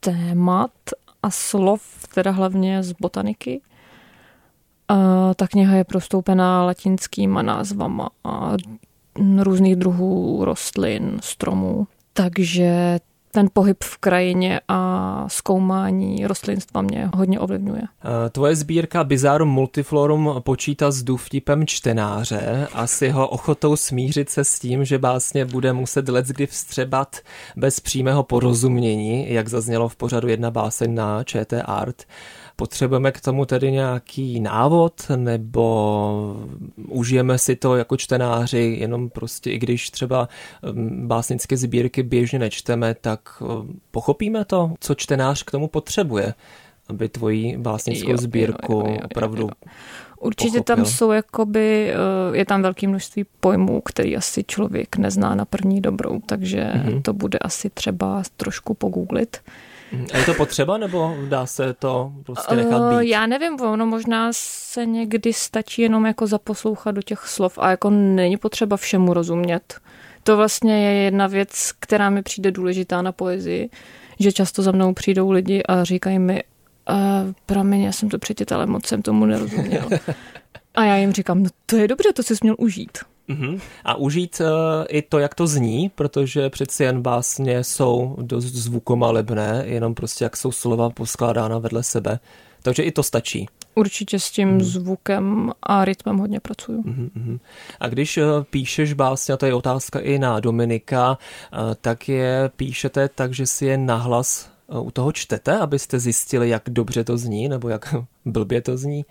témat 0.00 0.70
a 1.22 1.30
slov, 1.30 1.82
teda 2.14 2.30
hlavně 2.30 2.82
z 2.82 2.92
botaniky. 2.92 3.60
Ta 5.36 5.48
kniha 5.48 5.76
je 5.76 5.84
prostoupená 5.84 6.64
latinskýma 6.64 7.42
názvama 7.42 8.08
a 8.24 8.56
různých 9.38 9.76
druhů 9.76 10.44
rostlin, 10.44 11.18
stromů. 11.22 11.86
Takže 12.12 12.98
ten 13.32 13.48
pohyb 13.52 13.84
v 13.84 13.98
krajině 13.98 14.60
a 14.68 15.24
zkoumání 15.28 16.26
rostlinstva 16.26 16.82
mě 16.82 17.10
hodně 17.14 17.40
ovlivňuje. 17.40 17.82
Eh, 17.82 18.30
tvoje 18.30 18.56
sbírka 18.56 19.04
Bizarrum 19.04 19.48
Multiflorum 19.48 20.34
počítá 20.40 20.90
s 20.90 21.02
důvtipem 21.02 21.66
čtenáře 21.66 22.68
a 22.72 22.86
s 22.86 23.02
jeho 23.02 23.28
ochotou 23.28 23.76
smířit 23.76 24.30
se 24.30 24.44
s 24.44 24.58
tím, 24.58 24.84
že 24.84 24.98
básně 24.98 25.44
bude 25.44 25.72
muset 25.72 26.06
kdy 26.06 26.46
vstřebat 26.46 27.16
bez 27.56 27.80
přímého 27.80 28.22
porozumění, 28.22 29.32
jak 29.32 29.48
zaznělo 29.48 29.88
v 29.88 29.96
pořadu 29.96 30.28
jedna 30.28 30.50
báseň 30.50 30.94
na 30.94 31.24
ČT 31.24 31.62
Art. 31.64 32.02
Potřebujeme 32.62 33.12
k 33.12 33.20
tomu 33.20 33.44
tedy 33.44 33.72
nějaký 33.72 34.40
návod, 34.40 35.02
nebo 35.16 36.36
užijeme 36.88 37.38
si 37.38 37.56
to 37.56 37.76
jako 37.76 37.96
čtenáři, 37.96 38.76
jenom 38.80 39.10
prostě 39.10 39.50
i 39.50 39.58
když 39.58 39.90
třeba 39.90 40.28
mm, 40.72 41.08
básnické 41.08 41.56
sbírky 41.56 42.02
běžně 42.02 42.38
nečteme, 42.38 42.94
tak 42.94 43.20
mm, 43.40 43.80
pochopíme 43.90 44.44
to, 44.44 44.72
co 44.80 44.94
čtenář 44.94 45.42
k 45.42 45.50
tomu 45.50 45.68
potřebuje, 45.68 46.34
aby 46.88 47.08
tvoji 47.08 47.56
básnickou 47.56 48.16
sbírku 48.16 48.84
opravdu 49.04 49.48
Určitě 50.20 50.58
pochopil. 50.58 50.76
tam 50.76 50.84
jsou 50.84 51.10
jakoby, 51.10 51.90
eh, 51.90 52.36
je 52.36 52.44
tam 52.44 52.62
velké 52.62 52.88
množství 52.88 53.24
pojmů, 53.40 53.80
který 53.80 54.16
asi 54.16 54.44
člověk 54.44 54.96
nezná 54.96 55.34
na 55.34 55.44
první 55.44 55.80
dobrou, 55.80 56.20
takže 56.26 56.72
mm-hmm. 56.74 57.02
to 57.02 57.12
bude 57.12 57.38
asi 57.38 57.70
třeba 57.70 58.22
trošku 58.36 58.74
pogooglit. 58.74 59.36
A 60.12 60.16
je 60.16 60.24
to 60.24 60.34
potřeba, 60.34 60.78
nebo 60.78 61.16
dá 61.28 61.46
se 61.46 61.74
to 61.74 62.12
prostě 62.22 62.56
nechat 62.56 62.98
být? 62.98 63.08
Já 63.08 63.26
nevím, 63.26 63.60
ono 63.60 63.86
možná 63.86 64.28
se 64.32 64.86
někdy 64.86 65.32
stačí 65.32 65.82
jenom 65.82 66.06
jako 66.06 66.26
zaposlouchat 66.26 66.94
do 66.94 67.02
těch 67.02 67.26
slov 67.26 67.58
a 67.58 67.70
jako 67.70 67.90
není 67.90 68.36
potřeba 68.36 68.76
všemu 68.76 69.14
rozumět. 69.14 69.74
To 70.22 70.36
vlastně 70.36 70.86
je 70.86 71.02
jedna 71.02 71.26
věc, 71.26 71.72
která 71.78 72.10
mi 72.10 72.22
přijde 72.22 72.50
důležitá 72.50 73.02
na 73.02 73.12
poezii, 73.12 73.70
že 74.18 74.32
často 74.32 74.62
za 74.62 74.72
mnou 74.72 74.94
přijdou 74.94 75.30
lidi 75.30 75.62
a 75.62 75.84
říkají 75.84 76.18
mi, 76.18 76.42
uh, 76.90 76.96
promiň, 77.46 77.80
já 77.80 77.92
jsem 77.92 78.08
to 78.08 78.18
přečetl, 78.18 78.54
ale 78.54 78.66
moc 78.66 78.86
jsem 78.86 79.02
tomu 79.02 79.26
nerozuměl. 79.26 79.88
a 80.74 80.84
já 80.84 80.96
jim 80.96 81.12
říkám, 81.12 81.42
no 81.42 81.50
to 81.66 81.76
je 81.76 81.88
dobře, 81.88 82.12
to 82.12 82.22
jsi 82.22 82.34
měl 82.42 82.54
užít. 82.58 82.98
Uh-huh. 83.32 83.60
A 83.84 83.94
užít 83.94 84.40
uh, 84.40 84.46
i 84.88 85.02
to, 85.02 85.18
jak 85.18 85.34
to 85.34 85.46
zní, 85.46 85.88
protože 85.94 86.50
přeci 86.50 86.84
jen 86.84 87.02
básně 87.02 87.64
jsou 87.64 88.16
dost 88.20 88.44
zvukomalebné, 88.44 89.62
jenom 89.66 89.94
prostě 89.94 90.24
jak 90.24 90.36
jsou 90.36 90.52
slova 90.52 90.90
poskládána 90.90 91.58
vedle 91.58 91.82
sebe. 91.82 92.18
Takže 92.62 92.82
i 92.82 92.92
to 92.92 93.02
stačí. 93.02 93.48
Určitě 93.74 94.18
s 94.18 94.30
tím 94.30 94.48
hmm. 94.48 94.60
zvukem 94.60 95.52
a 95.62 95.84
rytmem 95.84 96.18
hodně 96.18 96.40
pracuju. 96.40 96.82
Hmm, 96.82 97.38
A 97.80 97.88
když 97.88 98.16
uh, 98.16 98.24
píšeš 98.50 98.92
básně, 98.92 99.34
a 99.34 99.36
to 99.36 99.46
je 99.46 99.54
otázka 99.54 99.98
i 99.98 100.18
na 100.18 100.40
Dominika, 100.40 101.18
uh, 101.52 101.58
tak 101.80 102.08
je 102.08 102.50
píšete 102.56 103.08
tak, 103.08 103.34
že 103.34 103.46
si 103.46 103.66
je 103.66 103.78
nahlas 103.78 104.50
uh, 104.66 104.86
u 104.86 104.90
toho 104.90 105.12
čtete, 105.12 105.58
abyste 105.58 106.00
zjistili, 106.00 106.48
jak 106.48 106.62
dobře 106.68 107.04
to 107.04 107.18
zní, 107.18 107.48
nebo 107.48 107.68
jak 107.68 107.94
blbě 108.24 108.62
to 108.62 108.76
zní? 108.76 109.04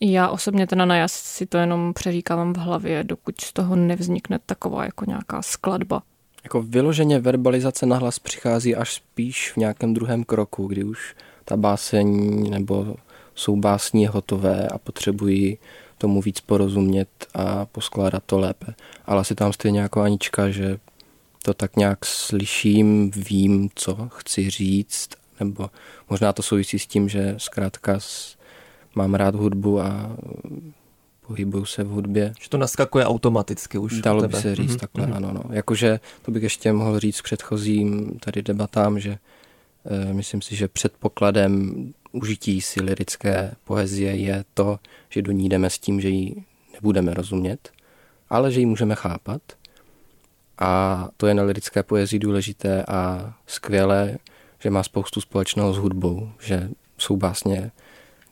Já 0.00 0.28
osobně 0.28 0.66
teda 0.66 0.84
na 0.84 0.96
já 0.96 1.08
si 1.08 1.46
to 1.46 1.58
jenom 1.58 1.94
přeříkávám 1.94 2.52
v 2.52 2.56
hlavě, 2.56 3.04
dokud 3.04 3.40
z 3.40 3.52
toho 3.52 3.76
nevznikne 3.76 4.38
taková 4.46 4.84
jako 4.84 5.04
nějaká 5.04 5.42
skladba. 5.42 6.02
Jako 6.44 6.62
vyloženě 6.62 7.18
verbalizace 7.18 7.86
nahlas 7.86 8.18
přichází 8.18 8.76
až 8.76 8.94
spíš 8.94 9.52
v 9.52 9.56
nějakém 9.56 9.94
druhém 9.94 10.24
kroku, 10.24 10.66
kdy 10.66 10.84
už 10.84 11.14
ta 11.44 11.56
báseň 11.56 12.50
nebo 12.50 12.96
jsou 13.34 13.56
básní 13.56 14.06
hotové 14.06 14.68
a 14.68 14.78
potřebují 14.78 15.58
tomu 15.98 16.22
víc 16.22 16.40
porozumět 16.40 17.08
a 17.34 17.66
poskládat 17.66 18.22
to 18.26 18.38
lépe. 18.38 18.74
Ale 19.06 19.20
asi 19.20 19.34
tam 19.34 19.52
stejně 19.52 19.80
jako 19.80 20.00
Anička, 20.00 20.50
že 20.50 20.78
to 21.42 21.54
tak 21.54 21.76
nějak 21.76 22.04
slyším, 22.04 23.10
vím, 23.10 23.70
co 23.74 24.08
chci 24.08 24.50
říct, 24.50 25.08
nebo 25.40 25.70
možná 26.10 26.32
to 26.32 26.42
souvisí 26.42 26.78
s 26.78 26.86
tím, 26.86 27.08
že 27.08 27.34
zkrátka 27.36 27.98
mám 28.94 29.14
rád 29.14 29.34
hudbu 29.34 29.80
a 29.80 30.16
pohybuju 31.26 31.64
se 31.64 31.84
v 31.84 31.88
hudbě. 31.88 32.32
Že 32.40 32.48
to 32.48 32.58
naskakuje 32.58 33.06
automaticky 33.06 33.78
už. 33.78 34.00
Dalo 34.00 34.28
by 34.28 34.36
se 34.36 34.54
říct 34.54 34.72
mm-hmm. 34.72 34.78
takhle, 34.78 35.06
mm-hmm. 35.06 35.16
ano. 35.16 35.32
No. 35.32 35.54
Jakože 35.54 36.00
to 36.22 36.30
bych 36.30 36.42
ještě 36.42 36.72
mohl 36.72 37.00
říct 37.00 37.22
předchozím 37.22 38.18
tady 38.20 38.42
debatám, 38.42 39.00
že 39.00 39.18
e, 39.84 40.12
myslím 40.12 40.42
si, 40.42 40.56
že 40.56 40.68
předpokladem 40.68 41.72
užití 42.12 42.60
si 42.60 42.82
lirické 42.82 43.54
poezie 43.64 44.16
je 44.16 44.44
to, 44.54 44.78
že 45.08 45.22
do 45.22 45.32
ní 45.32 45.48
jdeme 45.48 45.70
s 45.70 45.78
tím, 45.78 46.00
že 46.00 46.08
ji 46.08 46.44
nebudeme 46.74 47.14
rozumět, 47.14 47.70
ale 48.30 48.52
že 48.52 48.60
ji 48.60 48.66
můžeme 48.66 48.94
chápat. 48.94 49.42
A 50.58 51.08
to 51.16 51.26
je 51.26 51.34
na 51.34 51.42
lirické 51.42 51.82
poezii 51.82 52.18
důležité 52.18 52.84
a 52.88 53.32
skvělé, 53.46 54.18
že 54.58 54.70
má 54.70 54.82
spoustu 54.82 55.20
společného 55.20 55.74
s 55.74 55.76
hudbou, 55.76 56.30
že 56.40 56.70
jsou 56.98 57.16
básně 57.16 57.70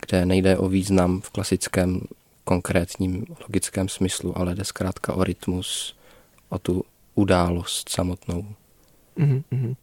kde 0.07 0.27
nejde 0.27 0.59
o 0.59 0.69
význam 0.69 1.21
v 1.21 1.31
klasickém 1.31 2.01
konkrétním 2.45 3.25
logickém 3.41 3.89
smyslu, 3.89 4.39
ale 4.39 4.55
jde 4.55 4.65
zkrátka 4.65 5.15
o 5.15 5.25
rytmus, 5.25 5.97
o 6.49 6.59
tu 6.59 6.85
událost 7.15 7.89
samotnou. 7.89 8.45
Mm-hmm. 9.19 9.77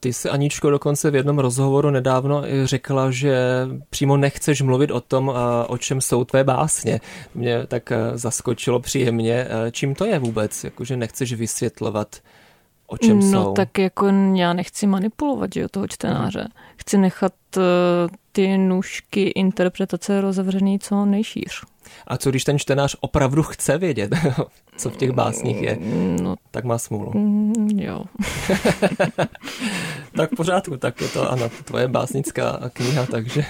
Ty 0.00 0.12
jsi, 0.12 0.28
Aničko, 0.30 0.70
dokonce 0.70 1.10
v 1.10 1.14
jednom 1.14 1.38
rozhovoru 1.38 1.90
nedávno 1.90 2.42
řekla, 2.64 3.10
že 3.10 3.36
přímo 3.90 4.16
nechceš 4.16 4.62
mluvit 4.62 4.90
o 4.90 5.00
tom, 5.00 5.32
eh, 5.34 5.66
o 5.66 5.78
čem 5.78 6.00
jsou 6.00 6.24
tvé 6.24 6.44
básně. 6.44 7.00
Mě 7.34 7.66
tak 7.66 7.92
eh, 7.92 7.98
zaskočilo 8.14 8.80
příjemně. 8.80 9.48
Čím 9.70 9.94
to 9.94 10.04
je 10.04 10.18
vůbec? 10.18 10.64
Jakože 10.64 10.96
nechceš 10.96 11.32
vysvětlovat, 11.32 12.16
o 12.86 12.98
čem 12.98 13.16
no, 13.16 13.22
jsou? 13.22 13.32
No 13.32 13.52
tak 13.52 13.78
jako 13.78 14.06
já 14.34 14.52
nechci 14.52 14.86
manipulovat 14.86 15.50
že 15.54 15.60
jo, 15.60 15.68
toho 15.70 15.88
čtenáře. 15.88 16.40
Mm. 16.40 16.62
Chci 16.76 16.98
nechat 16.98 17.32
ty 18.32 18.58
nůžky 18.58 19.22
interpretace 19.22 20.20
rozevřený 20.20 20.78
co 20.78 21.04
nejšíř. 21.04 21.62
A 22.06 22.16
co 22.16 22.30
když 22.30 22.44
ten 22.44 22.58
čtenář 22.58 22.96
opravdu 23.00 23.42
chce 23.42 23.78
vědět, 23.78 24.10
co 24.76 24.90
v 24.90 24.96
těch 24.96 25.10
básních 25.10 25.62
je, 25.62 25.78
no, 26.22 26.34
tak 26.50 26.64
má 26.64 26.78
smůlu. 26.78 27.12
Mm, 27.14 27.78
jo. 27.78 28.04
tak 30.16 30.32
v 30.32 30.36
pořádku, 30.36 30.76
tak 30.76 31.00
je 31.00 31.08
to 31.08 31.32
ano, 31.32 31.48
tvoje 31.64 31.88
básnická 31.88 32.60
kniha, 32.72 33.06
takže 33.06 33.44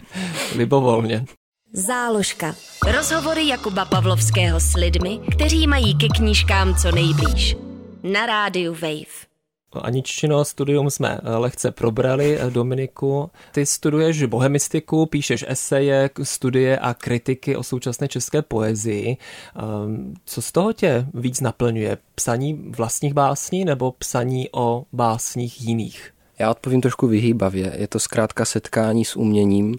libovolně. 0.56 1.24
Záložka. 1.72 2.54
Rozhovory 2.96 3.48
Jakuba 3.48 3.84
Pavlovského 3.84 4.60
s 4.60 4.74
lidmi, 4.74 5.20
kteří 5.32 5.66
mají 5.66 5.98
ke 5.98 6.08
knížkám 6.08 6.74
co 6.74 6.92
nejblíž. 6.92 7.56
Na 8.02 8.26
rádiu 8.26 8.74
Wave. 8.74 9.26
Aniččino 9.72 10.44
studium 10.44 10.90
jsme 10.90 11.20
eh, 11.22 11.36
lehce 11.36 11.70
probrali. 11.70 12.38
Eh, 12.40 12.50
Dominiku, 12.50 13.30
ty 13.52 13.66
studuješ 13.66 14.24
bohemistiku, 14.24 15.06
píšeš 15.06 15.44
eseje, 15.48 16.10
studie 16.22 16.78
a 16.78 16.94
kritiky 16.94 17.56
o 17.56 17.62
současné 17.62 18.08
české 18.08 18.42
poezii. 18.42 19.16
Ehm, 19.56 20.14
co 20.24 20.42
z 20.42 20.52
toho 20.52 20.72
tě 20.72 21.06
víc 21.14 21.40
naplňuje? 21.40 21.98
Psaní 22.14 22.54
vlastních 22.76 23.14
básní 23.14 23.64
nebo 23.64 23.92
psaní 23.92 24.48
o 24.52 24.84
básních 24.92 25.62
jiných? 25.62 26.12
Já 26.38 26.50
odpovím 26.50 26.80
trošku 26.80 27.06
vyhýbavě. 27.06 27.72
Je 27.76 27.88
to 27.88 27.98
zkrátka 27.98 28.44
setkání 28.44 29.04
s 29.04 29.16
uměním 29.16 29.78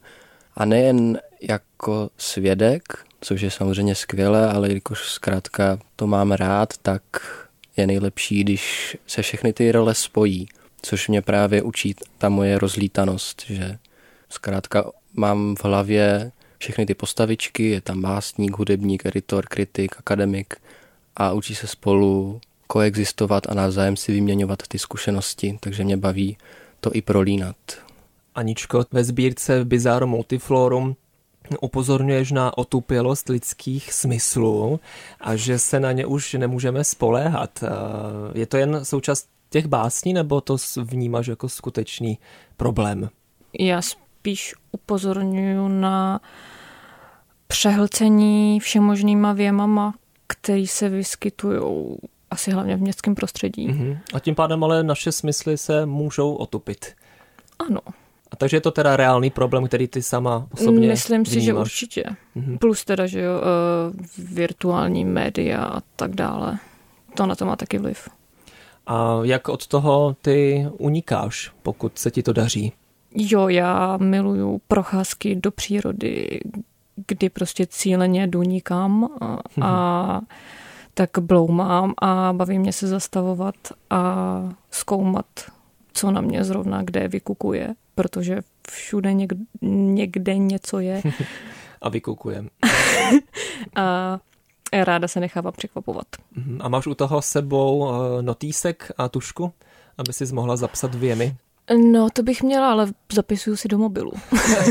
a 0.56 0.66
nejen 0.66 1.20
jako 1.42 2.10
svědek, 2.18 2.84
což 3.22 3.42
je 3.42 3.52
samozřejmě 3.52 3.96
skvělé, 3.96 4.52
ale 4.52 4.74
jakož 4.74 5.00
zkrátka 5.00 5.80
to 5.96 6.08
mám 6.08 6.32
rád, 6.32 6.78
tak 6.82 7.02
je 7.78 7.88
nejlepší, 7.88 8.44
když 8.44 8.98
se 9.08 9.22
všechny 9.22 9.54
ty 9.54 9.72
role 9.72 9.96
spojí, 9.96 10.48
což 10.82 11.08
mě 11.08 11.22
právě 11.22 11.62
učí 11.62 11.96
ta 12.18 12.30
moje 12.30 12.58
rozlítanost, 12.58 13.44
že 13.48 13.78
zkrátka 14.30 14.92
mám 15.14 15.56
v 15.56 15.66
hlavě 15.66 16.32
všechny 16.58 16.86
ty 16.86 16.94
postavičky, 16.94 17.70
je 17.70 17.82
tam 17.82 18.02
básník, 18.02 18.58
hudebník, 18.58 19.06
editor, 19.06 19.46
kritik, 19.46 19.96
akademik 20.00 20.54
a 21.16 21.34
učí 21.34 21.56
se 21.56 21.68
spolu 21.68 22.42
koexistovat 22.68 23.48
a 23.50 23.54
navzájem 23.54 23.98
si 23.98 24.12
vyměňovat 24.12 24.68
ty 24.68 24.80
zkušenosti, 24.80 25.58
takže 25.60 25.84
mě 25.84 25.98
baví 25.98 26.38
to 26.80 26.92
i 26.94 27.02
prolínat. 27.02 27.56
Aničko, 28.36 28.86
ve 28.92 29.04
sbírce 29.04 29.66
Bizarro 29.66 30.08
Multiflorum 30.08 30.96
upozorňuješ 31.62 32.32
na 32.32 32.58
otupělost 32.58 33.30
lidských 33.30 33.94
smyslů 33.94 34.80
a 35.22 35.36
že 35.36 35.60
se 35.60 35.80
na 35.80 35.92
ně 35.92 36.06
už 36.06 36.34
nemůžeme 36.34 36.84
spoléhat. 36.84 37.64
Eh, 37.64 37.70
je 38.40 38.46
to 38.46 38.58
jen 38.58 38.86
součást 38.86 39.28
těch 39.50 39.66
básní, 39.66 40.14
nebo 40.14 40.42
to 40.42 40.58
vnímáš 40.78 41.28
jako 41.28 41.50
skutečný 41.50 42.18
problém? 42.58 43.10
Já 43.60 43.82
spíš 43.82 44.56
upozorňuji 44.72 45.68
na 45.68 46.22
přehlcení 47.48 48.60
všemožnýma 48.60 49.34
věmama, 49.34 49.94
který 50.28 50.68
se 50.68 50.90
vyskytují 50.90 51.60
asi 52.32 52.52
hlavně 52.52 52.76
v 52.76 52.82
městském 52.82 53.16
prostředí. 53.16 53.70
Uh-huh. 53.70 54.00
A 54.14 54.20
tím 54.20 54.36
pádem 54.36 54.64
ale 54.64 54.84
naše 54.84 55.12
smysly 55.12 55.58
se 55.58 55.86
můžou 55.86 56.36
otupit. 56.36 56.96
Ano. 57.60 57.80
A 58.32 58.36
takže 58.36 58.58
je 58.58 58.62
to 58.62 58.72
teda 58.72 58.98
reálný 58.98 59.30
problém, 59.30 59.68
který 59.68 59.88
ty 59.88 60.02
sama 60.02 60.48
osobně 60.54 60.88
Myslím 60.88 61.26
si, 61.26 61.32
vnímáš. 61.32 61.46
že 61.46 61.54
určitě. 61.54 62.04
Mm-hmm. 62.38 62.58
Plus 62.58 62.86
teda, 62.86 63.08
že 63.08 63.22
jo, 63.22 63.34
uh, 63.34 64.06
virtuální 64.34 65.06
média 65.06 65.64
a 65.64 65.82
tak 65.96 66.16
dále. 66.16 66.60
To 67.16 67.26
na 67.26 67.36
to 67.36 67.46
má 67.46 67.56
taky 67.56 67.78
vliv. 67.78 68.10
A 68.88 69.20
jak 69.24 69.50
od 69.50 69.68
toho 69.68 70.16
ty 70.22 70.68
unikáš, 70.78 71.52
pokud 71.64 72.00
se 72.00 72.12
ti 72.12 72.24
to 72.24 72.34
daří? 72.34 72.74
Jo, 73.16 73.48
já 73.48 73.98
miluju 73.98 74.62
procházky 74.68 75.36
do 75.36 75.52
přírody, 75.52 76.40
kdy 77.08 77.30
prostě 77.30 77.66
cíleně 77.70 78.28
jdu 78.28 78.44
nikam 78.44 79.10
a, 79.22 79.40
a 79.62 80.22
tak 80.94 81.10
bloumám 81.20 81.94
a 82.02 82.34
baví 82.34 82.60
mě 82.60 82.74
se 82.74 82.88
zastavovat 82.88 83.56
a 83.90 84.54
zkoumat, 84.72 85.26
co 85.94 86.12
na 86.12 86.22
mě 86.22 86.44
zrovna 86.44 86.82
kde 86.84 87.08
vykukuje, 87.08 87.76
protože 87.98 88.42
všude 88.72 89.14
někde, 89.14 89.40
někde 89.92 90.38
něco 90.38 90.80
je. 90.80 91.02
a 91.82 91.90
vykukujem. 91.90 92.50
a 93.76 94.20
ráda 94.74 95.08
se 95.08 95.20
nechávám 95.20 95.54
překvapovat. 95.54 96.08
Mhm. 96.36 96.60
A 96.62 96.70
máš 96.70 96.88
u 96.88 96.94
toho 96.94 97.22
sebou 97.22 97.90
eh, 97.90 98.22
notýsek 98.22 98.92
a 98.98 99.10
tušku, 99.10 99.54
aby 99.98 100.14
si 100.14 100.34
mohla 100.34 100.58
zapsat 100.58 100.96
věmy? 100.96 101.36
No, 101.92 102.08
to 102.14 102.24
bych 102.24 102.44
měla, 102.44 102.72
ale 102.72 102.88
zapisuju 103.14 103.56
si 103.56 103.68
do 103.68 103.78
mobilu. 103.78 104.12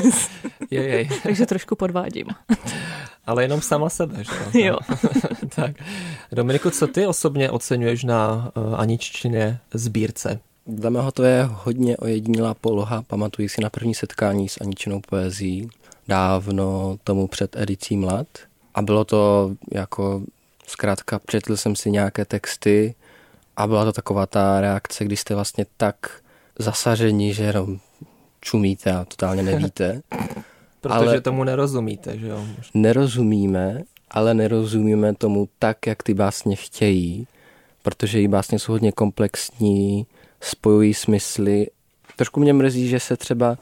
jej, 0.71 0.91
jej. 0.91 1.09
Takže 1.23 1.47
trošku 1.47 1.77
podvádím. 1.77 2.27
ale 3.27 3.45
jenom 3.45 3.61
sama 3.61 3.91
sebe, 3.91 4.25
že 4.25 4.61
jo? 4.61 4.79
tak. 5.55 5.77
Dominiku, 6.33 6.71
co 6.71 6.87
ty 6.87 7.07
osobně 7.07 7.51
oceňuješ 7.51 8.05
na 8.05 8.53
uh, 8.57 8.81
Aniččině 8.81 9.59
sbírce? 9.75 10.41
Dle 10.67 10.91
mého 10.91 11.13
to 11.13 11.25
je 11.25 11.49
hodně 11.53 11.97
ojedinilá 11.97 12.55
poloha. 12.55 13.03
Pamatuji 13.03 13.49
si 13.49 13.61
na 13.61 13.71
první 13.71 13.95
setkání 13.95 14.49
s 14.49 14.61
Aničinou 14.61 15.01
poezí 15.01 15.69
dávno 16.09 16.99
tomu 17.05 17.27
před 17.29 17.57
edicí 17.57 17.97
Mlad. 17.97 18.27
A 18.75 18.83
bylo 18.83 19.05
to 19.05 19.53
jako, 19.73 20.23
zkrátka, 20.67 21.19
přečetl 21.19 21.57
jsem 21.57 21.77
si 21.77 21.91
nějaké 21.91 22.25
texty 22.25 22.95
a 23.57 23.67
byla 23.67 23.85
to 23.85 23.93
taková 23.93 24.27
ta 24.27 24.61
reakce, 24.61 25.05
kdy 25.05 25.17
jste 25.17 25.35
vlastně 25.35 25.67
tak 25.77 26.21
zasažení, 26.59 27.35
že 27.35 27.43
jenom 27.43 27.79
čumíte 28.41 28.93
a 28.93 29.05
totálně 29.05 29.43
nevíte. 29.43 30.03
Protože 30.81 30.95
ale 30.95 31.21
tomu 31.21 31.45
nerozumíte, 31.45 32.19
že 32.19 32.27
jo? 32.27 32.45
Nerozumíme, 32.75 33.83
ale 34.11 34.35
nerozumíme 34.35 35.15
tomu 35.15 35.49
tak, 35.59 35.87
jak 35.87 36.03
ty 36.03 36.15
básně 36.15 36.57
chtějí, 36.57 37.27
protože 37.83 38.23
i 38.23 38.29
básně 38.29 38.59
jsou 38.59 38.73
hodně 38.73 38.93
komplexní, 38.93 40.07
spojují 40.47 40.95
smysly. 40.95 41.67
Trošku 42.17 42.41
mě 42.41 42.53
mrzí, 42.53 42.89
že 42.89 43.01
se 43.01 43.17
třeba 43.17 43.59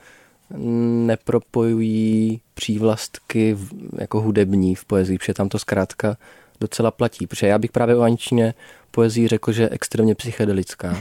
nepropojují 1.07 2.41
přívlastky 2.55 3.57
jako 3.99 4.21
hudební 4.21 4.75
v 4.75 4.85
poezii, 4.85 5.19
protože 5.19 5.35
tam 5.35 5.49
to 5.49 5.59
zkrátka 5.59 6.17
docela 6.61 6.91
platí. 6.91 7.26
Protože 7.26 7.47
já 7.47 7.59
bych 7.59 7.73
právě 7.73 7.97
o 7.97 8.03
Aničině 8.03 8.55
poezii 8.95 9.29
řekl, 9.29 9.53
že 9.53 9.63
je 9.63 9.69
extrémně 9.69 10.15
psychedelická. 10.15 10.97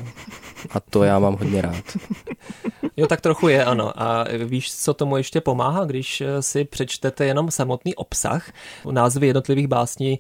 A 0.72 0.80
to 0.80 1.04
já 1.04 1.20
mám 1.20 1.38
hodně 1.38 1.62
rád. 1.62 1.84
Jo, 2.98 3.08
tak 3.08 3.22
trochu 3.22 3.48
je, 3.48 3.66
ano. 3.66 4.02
A 4.02 4.26
víš, 4.46 4.76
co 4.76 4.94
tomu 4.94 5.18
ještě 5.18 5.42
pomáhá, 5.42 5.86
když 5.86 6.24
si 6.40 6.66
přečtete 6.66 7.26
jenom 7.26 7.52
samotný 7.52 7.96
obsah? 7.96 8.52
Názvy 8.92 9.28
jednotlivých 9.28 9.68
básní 9.68 10.20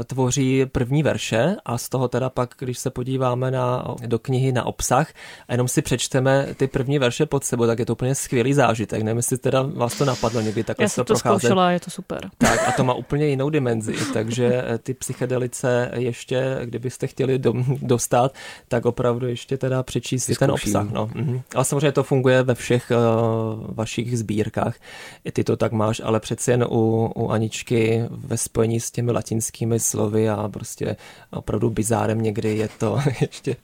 eh, 0.00 0.04
tvoří 0.04 0.66
první 0.66 1.02
verše 1.02 1.56
a 1.64 1.78
z 1.78 1.88
toho 1.88 2.08
teda 2.08 2.30
pak, 2.30 2.54
když 2.58 2.78
se 2.78 2.90
podíváme 2.90 3.50
na, 3.50 3.94
do 4.06 4.18
knihy 4.18 4.52
na 4.52 4.64
obsah 4.66 5.12
a 5.48 5.52
jenom 5.52 5.68
si 5.68 5.82
přečteme 5.82 6.46
ty 6.56 6.66
první 6.66 6.98
verše 6.98 7.26
pod 7.26 7.44
sebou, 7.44 7.66
tak 7.66 7.78
je 7.78 7.86
to 7.86 7.92
úplně 7.92 8.14
skvělý 8.14 8.52
zážitek. 8.54 9.02
Nevím, 9.02 9.16
jestli 9.16 9.38
teda 9.38 9.62
vás 9.62 9.98
to 9.98 10.04
napadlo 10.04 10.40
někdy 10.40 10.64
takhle 10.64 10.84
Já 10.84 10.88
jsem 10.88 11.04
to 11.04 11.14
procházet. 11.14 11.38
zkoušela, 11.40 11.70
je 11.70 11.80
to 11.80 11.90
super. 11.90 12.30
Tak 12.38 12.68
a 12.68 12.72
to 12.72 12.84
má 12.84 12.94
úplně 12.94 13.26
jinou 13.26 13.50
dimenzi, 13.50 13.94
takže 14.12 14.64
eh, 14.66 14.78
ty 14.78 14.94
psychedelice 14.94 15.90
ještě, 15.94 16.58
kdybyste 16.64 17.06
chtěli 17.12 17.38
do, 17.38 17.54
dostat, 17.82 18.34
tak 18.68 18.86
opravdu 18.86 19.26
ještě 19.26 19.56
teda 19.56 19.82
přečíst 19.82 20.24
si 20.24 20.34
ten 20.34 20.50
obsah. 20.50 20.90
No. 20.90 21.10
Mhm. 21.14 21.40
Ale 21.54 21.64
samozřejmě 21.64 21.92
to 21.92 22.02
funguje 22.02 22.42
ve 22.42 22.54
všech 22.54 22.90
uh, 22.90 23.74
vašich 23.74 24.18
sbírkách. 24.18 24.76
I 25.24 25.32
ty 25.32 25.44
to 25.44 25.56
tak 25.56 25.72
máš, 25.72 26.00
ale 26.04 26.20
přeci 26.20 26.50
jen 26.50 26.64
u, 26.70 27.12
u 27.14 27.28
Aničky 27.28 28.04
ve 28.10 28.36
spojení 28.36 28.80
s 28.80 28.90
těmi 28.90 29.12
latinskými 29.12 29.80
slovy 29.80 30.28
a 30.28 30.48
prostě 30.48 30.96
opravdu 31.30 31.70
bizárem 31.70 32.22
někdy 32.22 32.56
je 32.56 32.68
to 32.78 32.98
ještě, 33.20 33.56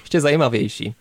ještě 0.00 0.20
zajímavější. 0.20 0.94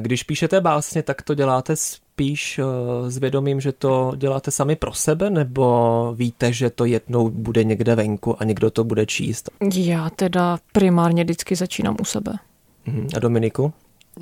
Když 0.00 0.22
píšete 0.22 0.60
básně, 0.60 1.02
tak 1.02 1.22
to 1.22 1.34
děláte 1.34 1.76
spíš 2.16 2.58
eh, 2.58 3.10
s 3.10 3.18
vědomím, 3.18 3.60
že 3.60 3.72
to 3.72 4.12
děláte 4.16 4.50
sami 4.50 4.76
pro 4.76 4.92
sebe, 4.92 5.30
nebo 5.30 6.14
víte, 6.16 6.52
že 6.52 6.70
to 6.70 6.84
jednou 6.84 7.30
bude 7.30 7.64
někde 7.64 7.94
venku 7.94 8.42
a 8.42 8.44
někdo 8.44 8.70
to 8.70 8.84
bude 8.84 9.06
číst? 9.06 9.50
Já 9.74 10.10
teda 10.10 10.58
primárně 10.72 11.24
vždycky 11.24 11.56
začínám 11.56 11.96
u 12.00 12.04
sebe. 12.04 12.32
Mhm. 12.86 13.08
A 13.16 13.18
Dominiku? 13.18 13.72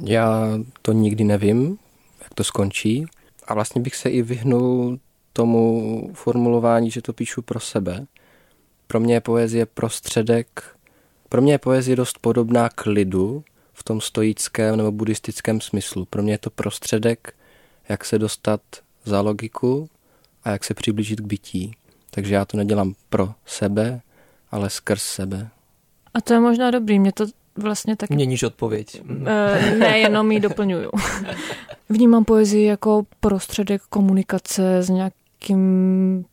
Já 0.04 0.48
to 0.82 0.92
nikdy 0.92 1.24
nevím, 1.24 1.78
jak 2.22 2.34
to 2.34 2.44
skončí. 2.44 3.06
A 3.46 3.54
vlastně 3.54 3.80
bych 3.80 3.96
se 3.96 4.10
i 4.10 4.22
vyhnul 4.22 4.98
tomu 5.32 6.10
formulování, 6.14 6.90
že 6.90 7.02
to 7.02 7.12
píšu 7.12 7.42
pro 7.42 7.60
sebe. 7.60 8.06
Pro 8.86 9.00
mě 9.00 9.14
je 9.14 9.20
poezie 9.20 9.66
prostředek, 9.66 10.62
pro 11.28 11.42
mě 11.42 11.52
je 11.52 11.58
poezie 11.58 11.96
dost 11.96 12.18
podobná 12.18 12.68
k 12.68 12.86
lidu 12.86 13.44
v 13.72 13.82
tom 13.82 14.00
stoickém 14.00 14.76
nebo 14.76 14.92
buddhistickém 14.92 15.60
smyslu. 15.60 16.04
Pro 16.04 16.22
mě 16.22 16.32
je 16.32 16.38
to 16.38 16.50
prostředek, 16.50 17.34
jak 17.88 18.04
se 18.04 18.18
dostat 18.18 18.60
za 19.04 19.20
logiku 19.20 19.88
a 20.44 20.50
jak 20.50 20.64
se 20.64 20.74
přiblížit 20.74 21.20
k 21.20 21.24
bytí. 21.24 21.72
Takže 22.10 22.34
já 22.34 22.44
to 22.44 22.56
nedělám 22.56 22.94
pro 23.08 23.34
sebe, 23.46 24.00
ale 24.50 24.70
skrz 24.70 25.02
sebe. 25.02 25.48
A 26.14 26.20
to 26.20 26.32
je 26.32 26.40
možná 26.40 26.70
dobrý, 26.70 26.98
mě 26.98 27.12
to 27.12 27.26
vlastně 27.56 27.96
taky... 27.96 28.14
Měníš 28.14 28.42
odpověď. 28.42 29.02
E, 29.26 29.76
ne, 29.76 29.98
jenom 29.98 30.32
ji 30.32 30.40
doplňuju. 30.40 30.90
Vnímám 31.88 32.24
poezii 32.24 32.66
jako 32.66 33.06
prostředek 33.20 33.82
komunikace 33.82 34.78
s 34.78 34.88
nějakým 34.88 36.24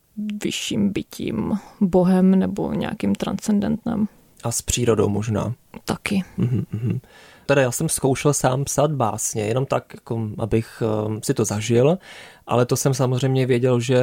vyšším 0.42 0.92
bytím, 0.92 1.58
bohem 1.80 2.38
nebo 2.38 2.72
nějakým 2.72 3.14
transcendentnem. 3.14 4.08
A 4.42 4.50
s 4.50 4.62
přírodou 4.62 5.08
možná. 5.08 5.54
Taky. 5.84 6.24
Mm-hmm. 6.38 7.00
Teda 7.46 7.62
já 7.62 7.70
jsem 7.70 7.88
zkoušel 7.88 8.32
sám 8.32 8.64
psát 8.64 8.92
básně, 8.92 9.42
jenom 9.42 9.66
tak, 9.66 9.94
jako, 9.94 10.28
abych 10.38 10.82
um, 11.06 11.22
si 11.22 11.34
to 11.34 11.44
zažil, 11.44 11.98
ale 12.46 12.66
to 12.66 12.76
jsem 12.76 12.94
samozřejmě 12.94 13.46
věděl, 13.46 13.80
že 13.80 14.02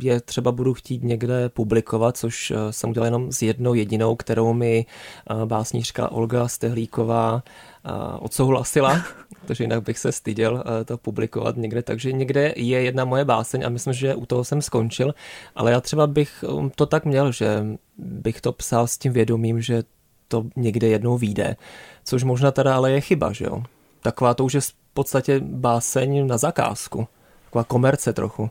je 0.00 0.20
třeba 0.20 0.52
budu 0.52 0.74
chtít 0.74 1.02
někde 1.02 1.48
publikovat, 1.48 2.16
což 2.16 2.50
uh, 2.50 2.56
jsem 2.70 2.90
udělal 2.90 3.06
jenom 3.06 3.32
s 3.32 3.42
jednou 3.42 3.74
jedinou, 3.74 4.16
kterou 4.16 4.52
mi 4.52 4.86
uh, 5.30 5.44
básnířka 5.44 6.12
Olga 6.12 6.48
Stehlíková 6.48 7.34
uh, 7.34 7.92
odsouhlasila, 8.18 9.02
protože 9.40 9.64
jinak 9.64 9.82
bych 9.82 9.98
se 9.98 10.12
styděl 10.12 10.64
to 10.84 10.98
publikovat 10.98 11.56
někde, 11.56 11.82
takže 11.82 12.12
někde 12.12 12.52
je 12.56 12.82
jedna 12.82 13.04
moje 13.04 13.24
báseň 13.24 13.66
a 13.66 13.68
myslím, 13.68 13.92
že 13.92 14.14
u 14.14 14.26
toho 14.26 14.44
jsem 14.44 14.62
skončil, 14.62 15.14
ale 15.54 15.70
já 15.70 15.80
třeba 15.80 16.06
bych 16.06 16.44
to 16.74 16.86
tak 16.86 17.04
měl, 17.04 17.32
že 17.32 17.64
bych 17.98 18.40
to 18.40 18.52
psal 18.52 18.86
s 18.86 18.98
tím 18.98 19.12
vědomím, 19.12 19.60
že 19.60 19.82
to 20.28 20.44
někde 20.56 20.88
jednou 20.88 21.18
vyjde, 21.18 21.56
což 22.04 22.24
možná 22.24 22.50
teda 22.50 22.76
ale 22.76 22.92
je 22.92 23.00
chyba, 23.00 23.32
že 23.32 23.44
jo? 23.44 23.62
Taková 24.00 24.34
to 24.34 24.44
už 24.44 24.54
je 24.54 24.60
v 24.60 24.72
podstatě 24.94 25.40
báseň 25.40 26.26
na 26.26 26.38
zakázku, 26.38 27.08
taková 27.44 27.64
komerce 27.64 28.12
trochu. 28.12 28.50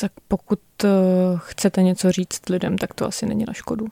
Tak 0.00 0.12
pokud 0.28 0.60
uh, 0.84 0.90
chcete 1.38 1.82
něco 1.82 2.12
říct 2.12 2.48
lidem, 2.48 2.78
tak 2.78 2.94
to 2.94 3.06
asi 3.06 3.26
není 3.26 3.44
na 3.46 3.52
škodu. 3.52 3.86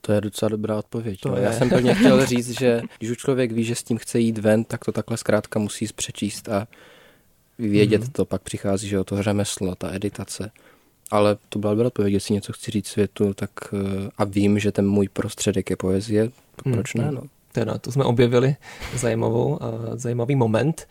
To 0.00 0.12
je 0.12 0.20
docela 0.20 0.48
dobrá 0.48 0.78
odpověď. 0.78 1.20
To 1.20 1.28
no. 1.28 1.36
Já 1.36 1.52
jsem 1.52 1.68
prvně 1.68 1.94
chtěl 1.94 2.26
říct, 2.32 2.58
že 2.58 2.82
když 2.98 3.10
už 3.10 3.16
člověk 3.16 3.52
ví, 3.52 3.64
že 3.64 3.74
s 3.74 3.82
tím 3.82 3.98
chce 3.98 4.18
jít 4.18 4.38
ven, 4.38 4.64
tak 4.64 4.84
to 4.84 4.92
takhle 4.92 5.16
zkrátka 5.16 5.58
musí 5.58 5.86
přečíst 5.94 6.48
a 6.48 6.68
vědět 7.58 8.02
mm-hmm. 8.02 8.12
to. 8.12 8.24
Pak 8.24 8.42
přichází, 8.42 8.88
že 8.88 9.00
o 9.00 9.04
to 9.04 9.22
řemeslo, 9.22 9.74
ta 9.74 9.94
editace. 9.94 10.50
Ale 11.12 11.36
to 11.48 11.58
byla 11.58 11.72
dobrá 11.72 11.86
odpověď, 11.86 12.14
jestli 12.14 12.34
něco 12.34 12.52
chci 12.52 12.70
říct 12.70 12.86
světu, 12.86 13.34
tak 13.34 13.50
uh, 13.72 13.80
a 14.18 14.24
vím, 14.24 14.58
že 14.58 14.72
ten 14.72 14.88
můj 14.88 15.08
prostředek 15.08 15.70
je 15.70 15.76
poezie, 15.76 16.30
proč 16.62 16.94
mm-hmm. 16.94 17.04
ne, 17.04 17.12
no. 17.12 17.22
Teda, 17.52 17.78
to 17.78 17.92
jsme 17.92 18.04
objevili 18.04 18.56
zajímavou, 18.96 19.56
uh, 19.56 19.58
zajímavý 19.94 20.36
moment 20.36 20.88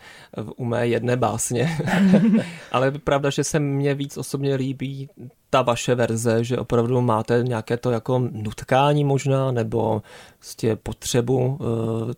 u 0.56 0.64
mé 0.64 0.88
jedné 0.88 1.16
básně. 1.16 1.78
Ale 2.72 2.90
pravda, 2.90 3.30
že 3.30 3.44
se 3.44 3.60
mně 3.60 3.94
víc 3.94 4.16
osobně 4.16 4.54
líbí 4.54 5.08
ta 5.52 5.62
vaše 5.62 5.94
verze, 5.94 6.44
že 6.44 6.58
opravdu 6.58 7.00
máte 7.00 7.42
nějaké 7.42 7.76
to 7.76 7.90
jako 7.90 8.18
nutkání 8.18 9.04
možná, 9.04 9.50
nebo 9.52 10.02
prostě 10.38 10.76
potřebu 10.76 11.36
uh, 11.36 11.58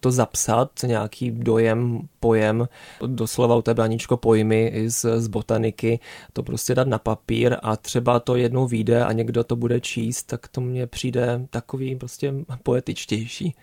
to 0.00 0.10
zapsat, 0.10 0.70
nějaký 0.86 1.30
dojem, 1.30 2.00
pojem, 2.20 2.68
doslova 3.06 3.56
u 3.56 3.62
tebe 3.62 3.82
Aničko 3.82 4.16
pojmy 4.16 4.66
i 4.74 4.90
z, 4.90 5.20
z 5.20 5.28
botaniky, 5.28 6.00
to 6.32 6.42
prostě 6.42 6.74
dát 6.74 6.88
na 6.88 6.98
papír 6.98 7.56
a 7.62 7.76
třeba 7.76 8.20
to 8.20 8.36
jednou 8.36 8.66
vyjde 8.66 9.04
a 9.04 9.12
někdo 9.12 9.44
to 9.44 9.56
bude 9.56 9.80
číst, 9.80 10.22
tak 10.22 10.48
to 10.48 10.60
mně 10.60 10.86
přijde 10.86 11.46
takový 11.50 11.96
prostě 11.96 12.34
poetičtější. 12.62 13.54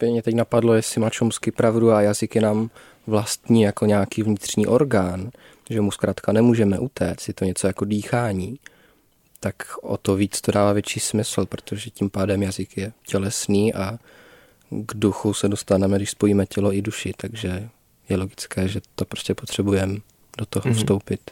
Mě 0.00 0.22
teď 0.22 0.34
napadlo, 0.34 0.74
jestli 0.74 1.00
má 1.00 1.10
Čomsky 1.10 1.50
pravdu 1.50 1.92
a 1.92 2.02
jazyk 2.02 2.34
je 2.34 2.40
nám 2.40 2.70
vlastní 3.06 3.62
jako 3.62 3.86
nějaký 3.86 4.22
vnitřní 4.22 4.66
orgán, 4.66 5.30
že 5.70 5.80
mu 5.80 5.90
zkrátka 5.90 6.32
nemůžeme 6.32 6.78
utéct, 6.78 7.28
je 7.28 7.34
to 7.34 7.44
něco 7.44 7.66
jako 7.66 7.84
dýchání, 7.84 8.58
tak 9.40 9.54
o 9.82 9.96
to 9.96 10.16
víc 10.16 10.40
to 10.40 10.52
dává 10.52 10.72
větší 10.72 11.00
smysl, 11.00 11.46
protože 11.46 11.90
tím 11.90 12.10
pádem 12.10 12.42
jazyk 12.42 12.76
je 12.76 12.92
tělesný 13.06 13.74
a 13.74 13.98
k 14.70 14.94
duchu 14.94 15.34
se 15.34 15.48
dostaneme, 15.48 15.96
když 15.96 16.10
spojíme 16.10 16.46
tělo 16.46 16.74
i 16.74 16.82
duši, 16.82 17.12
takže 17.16 17.68
je 18.08 18.16
logické, 18.16 18.68
že 18.68 18.80
to 18.94 19.04
prostě 19.04 19.34
potřebujeme 19.34 19.98
do 20.38 20.46
toho 20.46 20.64
mm-hmm. 20.64 20.76
vstoupit. 20.76 21.30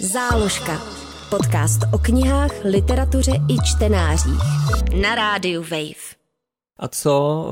Záložka. 0.00 0.82
Podcast 1.30 1.80
o 1.92 1.98
knihách, 1.98 2.64
literatuře 2.64 3.32
i 3.48 3.56
čtenářích. 3.64 4.42
Na 5.00 5.14
rádiu 5.14 5.62
Wave. 5.62 6.23
A 6.78 6.88
co 6.88 7.44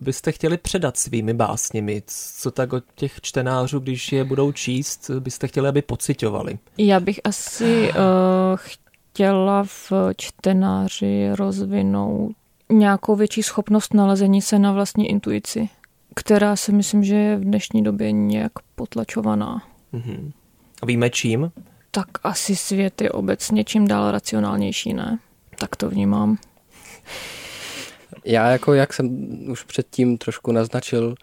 byste 0.00 0.32
chtěli 0.32 0.56
předat 0.56 0.96
svými 0.96 1.34
básněmi? 1.34 2.02
Co 2.06 2.50
tak 2.50 2.72
od 2.72 2.84
těch 2.94 3.20
čtenářů, 3.20 3.78
když 3.78 4.12
je 4.12 4.24
budou 4.24 4.52
číst, 4.52 5.10
byste 5.10 5.48
chtěli, 5.48 5.68
aby 5.68 5.82
pocitovali? 5.82 6.58
Já 6.78 7.00
bych 7.00 7.20
asi 7.24 7.88
uh, 7.88 7.96
chtěla 8.56 9.64
v 9.64 9.92
čtenáři 10.16 11.28
rozvinout 11.34 12.32
nějakou 12.72 13.16
větší 13.16 13.42
schopnost 13.42 13.94
nalezení 13.94 14.42
se 14.42 14.58
na 14.58 14.72
vlastní 14.72 15.10
intuici, 15.10 15.68
která 16.14 16.56
si 16.56 16.72
myslím, 16.72 17.04
že 17.04 17.14
je 17.14 17.36
v 17.36 17.44
dnešní 17.44 17.82
době 17.82 18.12
nějak 18.12 18.52
potlačovaná. 18.74 19.62
Mm-hmm. 19.94 20.32
A 20.82 20.86
víme 20.86 21.10
čím? 21.10 21.52
Tak 21.90 22.06
asi 22.22 22.56
svět 22.56 23.00
je 23.00 23.10
obecně 23.10 23.64
čím 23.64 23.88
dál 23.88 24.10
racionálnější, 24.10 24.94
ne? 24.94 25.18
Tak 25.58 25.76
to 25.76 25.90
vnímám. 25.90 26.38
Já 28.28 28.50
jako, 28.50 28.74
jak 28.74 28.92
jsem 28.92 29.08
už 29.50 29.62
předtím 29.62 30.18
trošku 30.18 30.52
naznačil, 30.52 31.14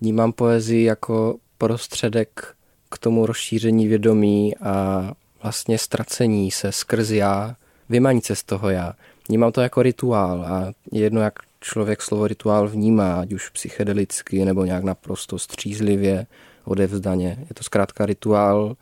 vnímám 0.00 0.32
poezii 0.32 0.84
jako 0.84 1.36
prostředek 1.58 2.54
k 2.90 2.98
tomu 2.98 3.26
rozšíření 3.26 3.88
vědomí 3.88 4.56
a 4.56 5.12
vlastně 5.42 5.78
ztracení 5.78 6.50
se 6.50 6.72
skrz 6.72 7.10
já, 7.10 7.56
vymanit 7.88 8.24
se 8.24 8.36
z 8.36 8.42
toho 8.42 8.70
já. 8.70 8.92
Vnímám 9.28 9.52
to 9.52 9.60
jako 9.60 9.82
rituál 9.82 10.42
a 10.42 10.72
jedno, 10.92 11.20
jak 11.20 11.38
člověk 11.60 12.02
slovo 12.02 12.26
rituál 12.26 12.68
vnímá, 12.68 13.20
ať 13.20 13.32
už 13.32 13.48
psychedelicky 13.48 14.44
nebo 14.44 14.64
nějak 14.64 14.84
naprosto 14.84 15.38
střízlivě, 15.38 16.26
odevzdaně. 16.64 17.36
Je 17.40 17.54
to 17.54 17.64
zkrátka 17.64 18.06
rituál 18.06 18.76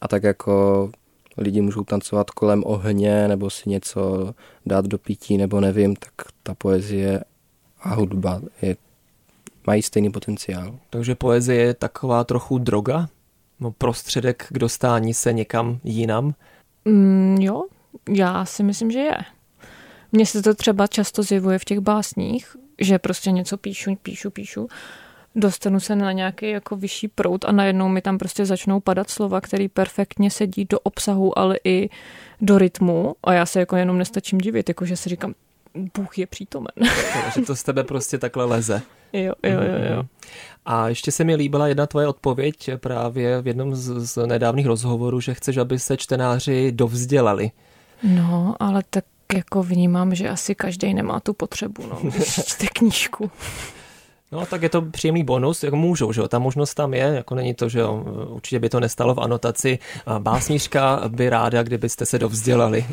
a 0.00 0.08
tak 0.08 0.22
jako 0.22 0.90
lidi 1.36 1.60
můžou 1.60 1.84
tancovat 1.84 2.30
kolem 2.30 2.62
ohně 2.66 3.28
nebo 3.28 3.50
si 3.50 3.70
něco 3.70 4.34
dát 4.66 4.86
do 4.86 4.98
pití 4.98 5.38
nebo 5.38 5.60
nevím, 5.60 5.96
tak 5.96 6.12
ta 6.42 6.54
poezie 6.54 7.24
a 7.80 7.94
hudba 7.94 8.40
je, 8.62 8.76
mají 9.66 9.82
stejný 9.82 10.10
potenciál. 10.10 10.78
Takže 10.90 11.14
poezie 11.14 11.62
je 11.62 11.74
taková 11.74 12.24
trochu 12.24 12.58
droga? 12.58 13.08
No 13.60 13.70
prostředek 13.70 14.46
k 14.52 14.58
dostání 14.58 15.14
se 15.14 15.32
někam 15.32 15.78
jinam? 15.84 16.34
Mm, 16.84 17.36
jo, 17.40 17.64
já 18.08 18.44
si 18.44 18.62
myslím, 18.62 18.90
že 18.90 18.98
je. 18.98 19.16
Mně 20.12 20.26
se 20.26 20.42
to 20.42 20.54
třeba 20.54 20.86
často 20.86 21.22
zjevuje 21.22 21.58
v 21.58 21.64
těch 21.64 21.80
básních, 21.80 22.56
že 22.80 22.98
prostě 22.98 23.30
něco 23.30 23.56
píšu, 23.56 23.96
píšu, 24.02 24.30
píšu, 24.30 24.68
dostanu 25.34 25.80
se 25.80 25.96
na 25.96 26.12
nějaký 26.12 26.50
jako 26.50 26.76
vyšší 26.76 27.08
prout 27.08 27.44
a 27.44 27.52
najednou 27.52 27.88
mi 27.88 28.02
tam 28.02 28.18
prostě 28.18 28.46
začnou 28.46 28.80
padat 28.80 29.10
slova, 29.10 29.40
které 29.40 29.68
perfektně 29.68 30.30
sedí 30.30 30.66
do 30.70 30.78
obsahu, 30.80 31.38
ale 31.38 31.58
i 31.64 31.90
do 32.40 32.58
rytmu 32.58 33.14
a 33.24 33.32
já 33.32 33.46
se 33.46 33.60
jako 33.60 33.76
jenom 33.76 33.98
nestačím 33.98 34.38
divit, 34.38 34.68
jako 34.68 34.84
že 34.84 34.96
si 34.96 35.08
říkám, 35.08 35.34
Bůh 35.94 36.18
je 36.18 36.26
přítomen. 36.26 36.72
že 37.34 37.40
to 37.40 37.56
z 37.56 37.62
tebe 37.62 37.84
prostě 37.84 38.18
takhle 38.18 38.44
leze. 38.44 38.82
Jo, 39.12 39.32
jo, 39.42 39.60
jo, 39.60 39.94
jo. 39.96 40.04
A 40.66 40.88
ještě 40.88 41.12
se 41.12 41.24
mi 41.24 41.34
líbila 41.34 41.68
jedna 41.68 41.86
tvoje 41.86 42.06
odpověď 42.08 42.70
právě 42.76 43.42
v 43.42 43.46
jednom 43.46 43.74
z, 43.74 44.06
z 44.06 44.26
nedávných 44.26 44.66
rozhovorů, 44.66 45.20
že 45.20 45.34
chceš, 45.34 45.56
aby 45.56 45.78
se 45.78 45.96
čtenáři 45.96 46.72
dovzdělali. 46.72 47.50
No, 48.02 48.54
ale 48.60 48.82
tak 48.90 49.04
jako 49.34 49.62
vnímám, 49.62 50.14
že 50.14 50.28
asi 50.28 50.54
každý 50.54 50.94
nemá 50.94 51.20
tu 51.20 51.32
potřebu, 51.32 51.86
no, 51.86 51.98
když 52.10 52.40
čte 52.46 52.66
knížku. 52.66 53.30
No, 54.32 54.46
tak 54.46 54.62
je 54.62 54.68
to 54.68 54.82
příjemný 54.82 55.24
bonus, 55.24 55.62
jako 55.62 55.76
můžou, 55.76 56.12
že 56.12 56.20
jo, 56.20 56.28
ta 56.28 56.38
možnost 56.38 56.74
tam 56.74 56.94
je, 56.94 57.02
jako 57.02 57.34
není 57.34 57.54
to, 57.54 57.68
že 57.68 57.80
jo, 57.80 58.04
určitě 58.28 58.58
by 58.58 58.68
to 58.68 58.80
nestalo 58.80 59.14
v 59.14 59.20
anotaci. 59.20 59.78
Básnířka 60.18 61.02
by 61.08 61.30
ráda, 61.30 61.62
kdybyste 61.62 62.06
se 62.06 62.18
dovzdělali. 62.18 62.86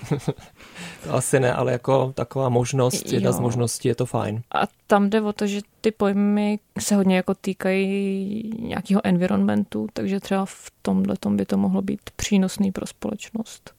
to 1.04 1.14
asi 1.14 1.40
ne, 1.40 1.54
ale 1.54 1.72
jako 1.72 2.14
taková 2.16 2.50
možnost, 2.50 3.12
jedna 3.12 3.30
jo. 3.30 3.34
z 3.34 3.40
možností, 3.40 3.88
je 3.88 3.96
to 3.96 4.06
fajn. 4.06 4.42
A 4.56 4.62
tam 4.88 5.10
jde 5.10 5.22
o 5.22 5.34
to, 5.34 5.48
že 5.48 5.62
ty 5.82 5.92
pojmy 5.92 6.60
se 6.80 6.96
hodně 6.96 7.16
jako 7.16 7.34
týkají 7.34 8.52
nějakého 8.60 9.02
environmentu, 9.04 9.88
takže 9.94 10.20
třeba 10.20 10.46
v 10.46 10.72
tomhle 10.82 11.16
tom 11.20 11.38
by 11.38 11.46
to 11.46 11.58
mohlo 11.58 11.82
být 11.82 12.02
přínosný 12.16 12.72
pro 12.72 12.86
společnost. 12.86 13.74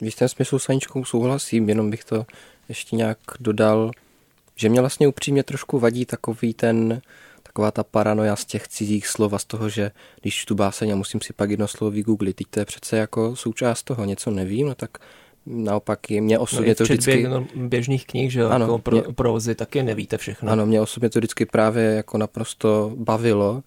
V 0.00 0.04
jistém 0.04 0.28
smyslu 0.28 0.58
s 0.58 0.68
Aničkou 0.68 1.04
souhlasím, 1.04 1.68
jenom 1.68 1.90
bych 1.90 2.04
to 2.04 2.26
ještě 2.68 2.96
nějak 2.96 3.18
dodal, 3.40 3.90
že 4.58 4.68
mě 4.68 4.80
vlastně 4.80 5.08
upřímně 5.08 5.42
trošku 5.42 5.78
vadí 5.78 6.04
takový 6.04 6.54
ten, 6.54 7.00
taková 7.42 7.70
ta 7.70 7.84
paranoja 7.84 8.36
z 8.36 8.44
těch 8.44 8.68
cizích 8.68 9.06
slov 9.06 9.32
a 9.32 9.38
z 9.38 9.44
toho, 9.44 9.68
že 9.68 9.90
když 10.20 10.44
tu 10.44 10.54
báseň 10.54 10.90
a 10.92 10.96
musím 10.96 11.20
si 11.20 11.32
pak 11.32 11.50
jedno 11.50 11.68
slovo 11.68 11.90
vygooglit, 11.90 12.36
teď 12.36 12.46
to 12.50 12.60
je 12.60 12.66
přece 12.66 12.96
jako 12.96 13.36
součást 13.36 13.82
toho, 13.82 14.04
něco 14.04 14.30
nevím, 14.30 14.66
no 14.66 14.74
tak 14.74 14.98
naopak 15.46 16.10
je 16.10 16.20
mě 16.20 16.38
osobně 16.38 16.68
no, 16.68 16.74
to 16.74 16.84
vždycky... 16.84 17.26
běžných 17.54 18.06
knih, 18.06 18.32
že 18.32 18.44
ano, 18.44 18.64
jako 18.64 18.78
pro, 18.78 18.96
mě, 18.96 19.02
prozy 19.14 19.54
taky 19.54 19.82
nevíte 19.82 20.18
všechno. 20.18 20.52
Ano, 20.52 20.66
mě 20.66 20.80
osobně 20.80 21.10
to 21.10 21.18
vždycky 21.18 21.46
právě 21.46 21.84
jako 21.84 22.18
naprosto 22.18 22.92
bavilo 22.96 23.62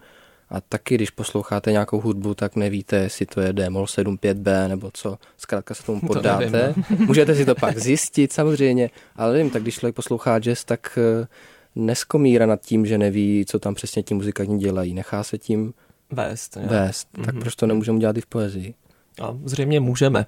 a 0.51 0.61
taky, 0.61 0.95
když 0.95 1.09
posloucháte 1.09 1.71
nějakou 1.71 2.01
hudbu, 2.01 2.33
tak 2.33 2.55
nevíte, 2.55 2.95
jestli 2.95 3.25
to 3.25 3.41
je 3.41 3.53
Demol 3.53 3.85
75B 3.85 4.67
nebo 4.67 4.89
co. 4.93 5.17
Zkrátka 5.37 5.73
se 5.73 5.83
tomu 5.83 6.01
poddáte. 6.01 6.45
To 6.45 6.51
nevím, 6.51 6.85
no. 6.89 6.97
Můžete 7.05 7.35
si 7.35 7.45
to 7.45 7.55
pak 7.55 7.77
zjistit 7.77 8.33
samozřejmě, 8.33 8.89
ale 9.15 9.37
vím, 9.37 9.49
tak 9.49 9.61
když 9.61 9.75
člověk 9.75 9.95
poslouchá 9.95 10.39
jazz, 10.39 10.63
tak 10.63 10.99
eh, 11.01 11.27
neskomíra 11.75 12.45
nad 12.45 12.61
tím, 12.61 12.85
že 12.85 12.97
neví, 12.97 13.45
co 13.47 13.59
tam 13.59 13.75
přesně 13.75 14.03
ti 14.03 14.13
muzikanti 14.13 14.57
dělají. 14.57 14.93
Nechá 14.93 15.23
se 15.23 15.37
tím 15.37 15.73
vést. 16.11 16.57
Jo. 16.57 16.67
vést. 16.67 17.07
Mm-hmm. 17.13 17.25
Tak 17.25 17.33
mhm. 17.33 17.41
proč 17.41 17.55
to 17.55 17.67
nemůžeme 17.67 17.99
dělat 17.99 18.17
i 18.17 18.21
v 18.21 18.25
poezii? 18.25 18.73
A 19.21 19.37
zřejmě 19.45 19.79
můžeme. 19.79 20.25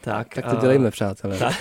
Tak, 0.00 0.34
tak 0.34 0.50
to 0.50 0.56
dělejme, 0.56 0.90
přátelé. 0.90 1.38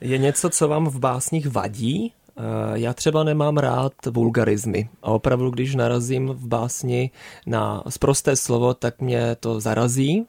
je 0.00 0.18
něco, 0.18 0.50
co 0.50 0.68
vám 0.68 0.86
v 0.86 0.98
básních 0.98 1.48
vadí? 1.48 2.12
Eh, 2.38 2.42
já 2.78 2.94
třeba 2.94 3.24
nemám 3.24 3.56
rád 3.56 3.92
vulgarizmy 4.10 4.88
a 5.02 5.10
opravdu, 5.10 5.50
když 5.50 5.74
narazím 5.74 6.28
v 6.28 6.46
básni 6.46 7.10
na 7.46 7.82
sprosté 7.88 8.36
slovo, 8.36 8.74
tak 8.74 9.00
mě 9.00 9.36
to 9.40 9.60
zarazí 9.60 10.26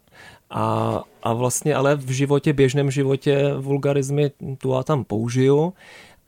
a, 0.49 1.01
a 1.23 1.33
vlastně 1.33 1.75
ale 1.75 1.95
v 1.95 2.09
životě, 2.11 2.53
běžném 2.53 2.91
životě 2.91 3.53
vulgarizmy 3.57 4.31
tu 4.57 4.75
a 4.75 4.83
tam 4.83 5.03
použiju, 5.03 5.73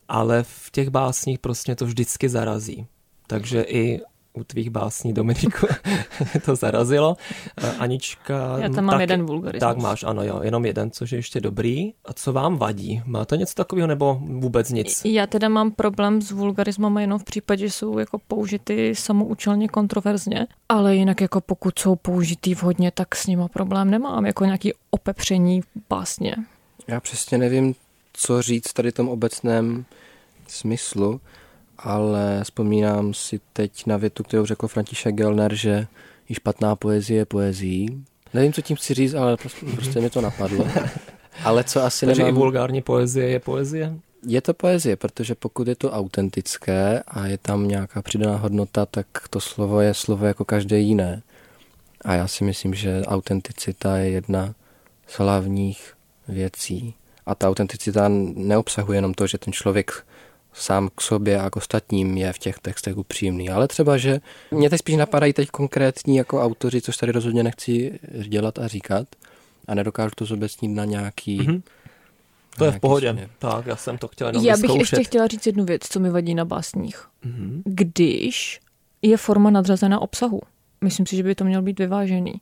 ale 0.07 0.43
v 0.43 0.71
těch 0.71 0.89
básních 0.89 1.39
prostě 1.39 1.75
to 1.75 1.85
vždycky 1.85 2.29
zarazí. 2.29 2.85
Takže 3.27 3.61
i 3.61 4.01
u 4.39 4.43
tvých 4.43 4.69
básní, 4.69 5.13
Dominiku, 5.13 5.67
to 6.45 6.56
zarazilo. 6.56 7.17
Anička... 7.80 8.58
Já 8.58 8.69
tam 8.69 8.86
mám 8.86 8.93
tak, 8.93 9.02
jeden 9.02 9.25
vulgarismus. 9.25 9.60
Tak 9.60 9.78
máš, 9.78 10.04
ano, 10.04 10.23
jo, 10.23 10.39
jenom 10.43 10.65
jeden, 10.65 10.91
což 10.91 11.12
je 11.12 11.17
ještě 11.17 11.41
dobrý. 11.41 11.93
A 12.06 12.13
co 12.13 12.34
vám 12.34 12.58
vadí? 12.58 13.02
Máte 13.06 13.38
něco 13.38 13.56
takového 13.56 13.88
nebo 13.88 14.19
vůbec 14.21 14.69
nic? 14.69 15.02
Já 15.06 15.28
teda 15.28 15.49
mám 15.49 15.71
problém 15.71 16.21
s 16.21 16.32
vulgarismama 16.32 17.02
jenom 17.02 17.19
v 17.19 17.23
případě, 17.23 17.67
že 17.67 17.71
jsou 17.71 17.99
jako 17.99 18.19
použity 18.28 18.95
samoučelně 18.95 19.67
kontroverzně, 19.67 20.47
ale 20.69 20.95
jinak 20.95 21.21
jako 21.21 21.41
pokud 21.41 21.80
jsou 21.80 21.95
použitý 21.95 22.56
vhodně, 22.56 22.91
tak 22.91 23.15
s 23.15 23.28
nima 23.28 23.47
problém 23.47 23.91
nemám, 23.91 24.25
jako 24.25 24.45
nějaký 24.45 24.73
opepření 24.89 25.62
básně. 25.89 26.36
Já 26.88 26.99
přesně 26.99 27.38
nevím, 27.38 27.75
co 28.13 28.41
říct 28.41 28.73
tady 28.73 28.91
tom 28.91 29.10
obecném 29.10 29.86
smyslu 30.47 31.21
ale 31.83 32.39
vzpomínám 32.43 33.13
si 33.13 33.39
teď 33.53 33.85
na 33.85 33.97
větu, 33.97 34.23
kterou 34.23 34.45
řekl 34.45 34.67
František 34.67 35.15
Gelner, 35.15 35.55
že 35.55 35.87
i 36.29 36.33
špatná 36.33 36.75
poezie 36.75 37.17
je 37.17 37.25
poezí. 37.25 38.05
Nevím, 38.33 38.53
co 38.53 38.61
tím 38.61 38.77
chci 38.77 38.93
říct, 38.93 39.13
ale 39.13 39.37
prostě, 39.37 39.65
prostě 39.65 40.01
mi 40.01 40.09
to 40.09 40.21
napadlo. 40.21 40.67
Ale 41.43 41.63
co 41.63 41.83
asi 41.83 42.05
Takže 42.05 42.21
nemám... 42.21 42.35
i 42.35 42.39
vulgární 42.39 42.81
poezie 42.81 43.29
je 43.29 43.39
poezie? 43.39 43.95
Je 44.25 44.41
to 44.41 44.53
poezie, 44.53 44.95
protože 44.95 45.35
pokud 45.35 45.67
je 45.67 45.75
to 45.75 45.91
autentické 45.91 47.03
a 47.07 47.27
je 47.27 47.37
tam 47.37 47.67
nějaká 47.67 48.01
přidaná 48.01 48.37
hodnota, 48.37 48.85
tak 48.85 49.07
to 49.29 49.39
slovo 49.39 49.81
je 49.81 49.93
slovo 49.93 50.25
jako 50.25 50.45
každé 50.45 50.79
jiné. 50.79 51.21
A 52.05 52.13
já 52.13 52.27
si 52.27 52.43
myslím, 52.43 52.73
že 52.73 53.01
autenticita 53.05 53.97
je 53.97 54.09
jedna 54.09 54.53
z 55.07 55.17
hlavních 55.17 55.93
věcí. 56.27 56.93
A 57.25 57.35
ta 57.35 57.49
autenticita 57.49 58.05
neobsahuje 58.35 58.97
jenom 58.97 59.13
to, 59.13 59.27
že 59.27 59.37
ten 59.37 59.53
člověk 59.53 60.05
sám 60.53 60.89
k 60.95 61.01
sobě 61.01 61.39
a 61.39 61.49
k 61.49 61.55
ostatním 61.55 62.17
je 62.17 62.33
v 62.33 62.38
těch 62.38 62.59
textech 62.59 62.97
upřímný. 62.97 63.49
Ale 63.49 63.67
třeba, 63.67 63.97
že 63.97 64.19
mě 64.51 64.69
teď 64.69 64.79
spíš 64.79 64.95
napadají 64.95 65.33
teď 65.33 65.49
konkrétní 65.49 66.15
jako 66.15 66.41
autoři, 66.41 66.81
což 66.81 66.97
tady 66.97 67.12
rozhodně 67.12 67.43
nechci 67.43 67.99
dělat 68.27 68.59
a 68.59 68.67
říkat 68.67 69.07
a 69.67 69.75
nedokážu 69.75 70.12
to 70.15 70.25
zobecnit 70.25 70.71
na 70.71 70.85
nějaký 70.85 71.39
mm-hmm. 71.39 71.62
To 72.57 72.65
je 72.65 72.71
v 72.71 72.79
pohodě. 72.79 73.12
Směr. 73.12 73.29
Tak, 73.39 73.65
já 73.65 73.75
jsem 73.75 73.97
to 73.97 74.07
chtěla 74.07 74.29
jenom 74.29 74.45
Já 74.45 74.53
bych 74.53 74.62
vyzkoušet. 74.62 74.79
ještě 74.79 75.03
chtěla 75.03 75.27
říct 75.27 75.45
jednu 75.45 75.65
věc, 75.65 75.81
co 75.89 75.99
mi 75.99 76.09
vadí 76.09 76.35
na 76.35 76.45
básních. 76.45 77.07
Mm-hmm. 77.25 77.62
Když 77.65 78.59
je 79.01 79.17
forma 79.17 79.49
nadřazena 79.49 80.01
obsahu. 80.01 80.41
Myslím 80.81 81.05
si, 81.05 81.15
že 81.15 81.23
by 81.23 81.35
to 81.35 81.43
mělo 81.43 81.63
být 81.63 81.79
vyvážený. 81.79 82.33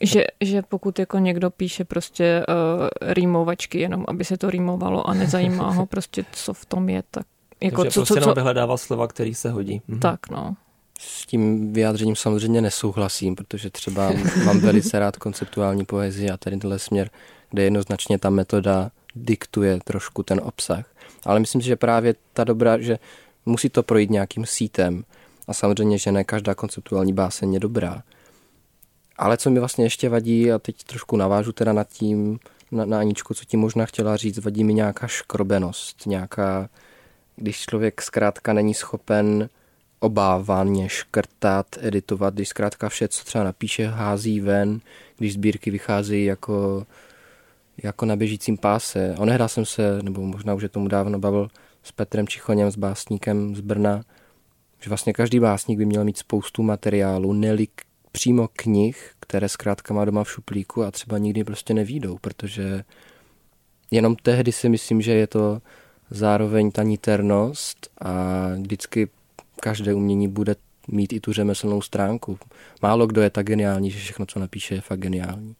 Že, 0.00 0.24
že 0.40 0.62
pokud 0.62 0.98
jako 0.98 1.18
někdo 1.18 1.50
píše 1.50 1.84
prostě 1.84 2.46
uh, 2.48 3.12
rýmovačky 3.12 3.80
jenom, 3.80 4.04
aby 4.08 4.24
se 4.24 4.36
to 4.36 4.50
rýmovalo 4.50 5.08
a 5.08 5.14
nezajímá 5.14 5.70
ho 5.70 5.86
prostě, 5.94 6.24
co 6.32 6.54
v 6.54 6.66
tom 6.66 6.88
je, 6.88 7.02
tak 7.10 7.26
Jako 7.60 7.82
Takže 7.82 7.94
co, 7.94 8.00
prostě 8.00 8.14
co, 8.14 8.18
jenom 8.18 8.30
co, 8.30 8.34
vyhledával 8.34 8.78
slova, 8.78 9.06
který 9.06 9.34
se 9.34 9.50
hodí. 9.50 9.82
Mhm. 9.88 10.00
tak 10.00 10.30
no. 10.30 10.56
S 11.00 11.26
tím 11.26 11.72
vyjádřením 11.72 12.16
samozřejmě 12.16 12.60
nesouhlasím, 12.60 13.36
protože 13.36 13.70
třeba 13.70 14.12
mám 14.44 14.60
velice 14.60 14.98
rád 14.98 15.16
konceptuální 15.16 15.84
poezii 15.84 16.30
a 16.30 16.36
tady 16.36 16.56
tenhle 16.56 16.78
směr, 16.78 17.10
kde 17.50 17.62
jednoznačně 17.62 18.18
ta 18.18 18.30
metoda 18.30 18.90
diktuje 19.14 19.78
trošku 19.84 20.22
ten 20.22 20.40
obsah. 20.44 20.84
Ale 21.26 21.40
myslím 21.40 21.60
si, 21.60 21.66
že 21.66 21.76
právě 21.76 22.14
ta 22.32 22.44
dobrá, 22.44 22.78
že 22.78 22.98
musí 23.46 23.68
to 23.68 23.82
projít 23.82 24.10
nějakým 24.10 24.46
sítem 24.46 25.04
a 25.48 25.54
samozřejmě, 25.54 25.98
že 25.98 26.12
ne 26.12 26.24
každá 26.24 26.54
konceptuální 26.54 27.12
báseň 27.12 27.54
je 27.54 27.60
dobrá. 27.60 28.02
Ale 29.16 29.36
co 29.36 29.50
mi 29.50 29.58
vlastně 29.58 29.84
ještě 29.84 30.08
vadí, 30.08 30.52
a 30.52 30.58
teď 30.58 30.84
trošku 30.84 31.16
navážu 31.16 31.52
teda 31.52 31.72
nad 31.72 31.88
tím, 31.88 32.38
na, 32.72 32.84
na 32.84 32.98
Aničku, 32.98 33.34
co 33.34 33.44
ti 33.44 33.56
možná 33.56 33.86
chtěla 33.86 34.16
říct, 34.16 34.38
vadí 34.38 34.64
mi 34.64 34.74
nějaká 34.74 35.06
škrobenost, 35.06 36.06
nějaká, 36.06 36.68
když 37.38 37.60
člověk 37.60 38.02
zkrátka 38.02 38.52
není 38.52 38.74
schopen 38.74 39.48
obávaně 40.00 40.88
škrtat, 40.88 41.66
editovat, 41.80 42.34
když 42.34 42.48
zkrátka 42.48 42.88
vše, 42.88 43.08
co 43.08 43.24
třeba 43.24 43.44
napíše, 43.44 43.86
hází 43.86 44.40
ven, 44.40 44.80
když 45.18 45.34
sbírky 45.34 45.70
vycházejí 45.70 46.24
jako, 46.24 46.86
jako 47.82 48.06
na 48.06 48.16
běžícím 48.16 48.58
páse. 48.58 49.14
Onehrál 49.18 49.48
jsem 49.48 49.64
se, 49.64 50.02
nebo 50.02 50.20
možná 50.20 50.54
už 50.54 50.62
je 50.62 50.68
tomu 50.68 50.88
dávno 50.88 51.18
bavil 51.18 51.48
s 51.82 51.92
Petrem 51.92 52.28
Čichoněm, 52.28 52.70
s 52.70 52.76
básníkem 52.76 53.56
z 53.56 53.60
Brna, 53.60 54.02
že 54.80 54.90
vlastně 54.90 55.12
každý 55.12 55.40
básník 55.40 55.78
by 55.78 55.86
měl 55.86 56.04
mít 56.04 56.18
spoustu 56.18 56.62
materiálu, 56.62 57.32
nelik 57.32 57.70
přímo 58.12 58.48
knih, 58.52 59.10
které 59.20 59.48
zkrátka 59.48 59.94
má 59.94 60.04
doma 60.04 60.24
v 60.24 60.30
šuplíku 60.30 60.84
a 60.84 60.90
třeba 60.90 61.18
nikdy 61.18 61.44
prostě 61.44 61.74
nevídou, 61.74 62.18
protože 62.18 62.84
jenom 63.90 64.16
tehdy 64.16 64.52
si 64.52 64.68
myslím, 64.68 65.02
že 65.02 65.12
je 65.12 65.26
to 65.26 65.60
zároveň 66.10 66.70
ta 66.70 66.82
niternost 66.82 67.90
a 68.00 68.46
vždycky 68.54 69.08
každé 69.60 69.94
umění 69.94 70.28
bude 70.28 70.56
mít 70.88 71.12
i 71.12 71.20
tu 71.20 71.32
řemeslnou 71.32 71.82
stránku. 71.82 72.38
Málo 72.82 73.06
kdo 73.06 73.22
je 73.22 73.30
tak 73.30 73.46
geniální, 73.46 73.90
že 73.90 73.98
všechno, 73.98 74.26
co 74.26 74.38
napíše, 74.40 74.74
je 74.74 74.80
fakt 74.80 75.00
geniální. 75.00 75.56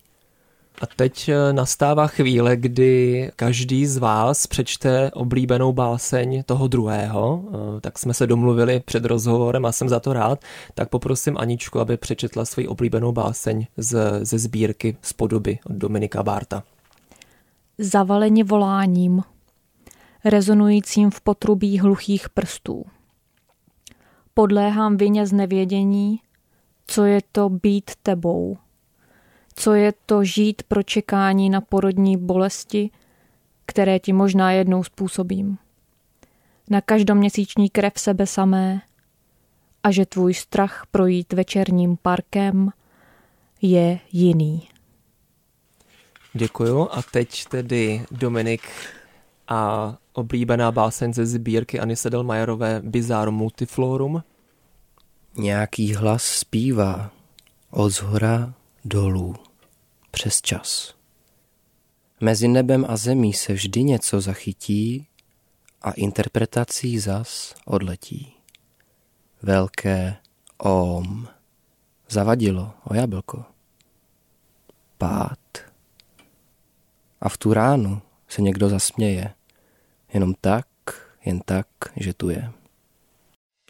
A 0.82 0.86
teď 0.96 1.28
eh, 1.28 1.52
nastává 1.52 2.06
chvíle, 2.06 2.56
kdy 2.56 3.30
každý 3.36 3.86
z 3.86 3.96
vás 3.96 4.46
přečte 4.46 5.10
oblíbenou 5.10 5.72
báseň 5.72 6.42
toho 6.46 6.68
druhého, 6.68 7.44
eh, 7.48 7.80
tak 7.80 7.98
jsme 7.98 8.14
se 8.14 8.26
domluvili 8.26 8.80
před 8.80 9.04
rozhovorem 9.04 9.66
a 9.66 9.72
jsem 9.72 9.88
za 9.88 10.00
to 10.00 10.12
rád, 10.12 10.40
tak 10.74 10.88
poprosím 10.88 11.36
Aničku, 11.38 11.80
aby 11.80 11.96
přečetla 11.96 12.44
svoji 12.44 12.68
oblíbenou 12.68 13.12
báseň 13.12 13.66
z, 13.76 14.20
ze 14.22 14.38
sbírky 14.38 14.96
z 15.02 15.12
podoby 15.12 15.58
od 15.64 15.76
Dominika 15.76 16.22
Bárta. 16.22 16.62
Zavaleni 17.78 18.42
voláním, 18.42 19.22
rezonujícím 20.30 21.10
v 21.10 21.20
potrubí 21.20 21.78
hluchých 21.78 22.28
prstů. 22.28 22.84
Podléhám 24.34 24.96
vině 24.96 25.26
z 25.26 25.32
nevědění, 25.32 26.20
co 26.86 27.04
je 27.04 27.20
to 27.32 27.48
být 27.48 27.90
tebou– 28.02 28.56
co 29.58 29.74
je 29.74 29.92
to 30.06 30.24
žít 30.24 30.62
pro 30.62 30.82
čekání 30.82 31.50
na 31.50 31.60
porodní 31.60 32.16
bolesti, 32.16 32.90
které 33.66 33.98
ti 33.98 34.12
možná 34.12 34.52
jednou 34.52 34.84
způsobím. 34.84 35.58
Na 36.70 36.80
každoměsíční 36.80 37.70
krev 37.70 37.92
sebe 37.96 38.26
samé 38.26 38.82
a 39.82 39.90
že 39.90 40.06
tvůj 40.06 40.34
strach 40.34 40.86
projít 40.90 41.32
večerním 41.32 41.96
parkem 41.96 42.70
je 43.62 44.00
jiný. 44.12 44.68
Děkuju 46.32 46.88
a 46.90 47.02
teď 47.02 47.44
tedy 47.44 48.04
Dominik 48.10 48.62
a 49.48 49.96
oblíbená 50.18 50.72
báseň 50.72 51.14
ze 51.14 51.26
sbírky 51.26 51.80
Ani 51.80 51.96
Sedelmajerové 51.96 52.80
Bizarro 52.84 53.32
Multiflorum. 53.32 54.22
Nějaký 55.36 55.94
hlas 55.94 56.24
zpívá 56.24 57.10
od 57.70 57.90
zhora 57.90 58.54
dolů 58.84 59.34
přes 60.10 60.42
čas. 60.42 60.94
Mezi 62.20 62.48
nebem 62.48 62.86
a 62.88 62.96
zemí 62.96 63.32
se 63.32 63.52
vždy 63.52 63.82
něco 63.82 64.20
zachytí 64.20 65.06
a 65.82 65.90
interpretací 65.90 66.98
zas 66.98 67.54
odletí. 67.64 68.34
Velké 69.42 70.16
om 70.58 71.28
zavadilo 72.08 72.72
o 72.84 72.94
jablko. 72.94 73.44
Pát. 74.98 75.38
A 77.20 77.28
v 77.28 77.36
tu 77.36 77.54
ránu 77.54 78.02
se 78.28 78.42
někdo 78.42 78.68
zasměje. 78.68 79.34
Jenom 80.12 80.34
tak, 80.40 80.66
jen 81.24 81.40
tak, 81.44 81.66
že 81.96 82.14
tu 82.14 82.30
je. 82.30 82.50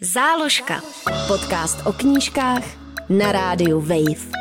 Záložka. 0.00 0.80
Podcast 1.26 1.86
o 1.86 1.92
knížkách 1.92 2.64
na 3.08 3.32
rádiu 3.32 3.80
Wave. 3.80 4.38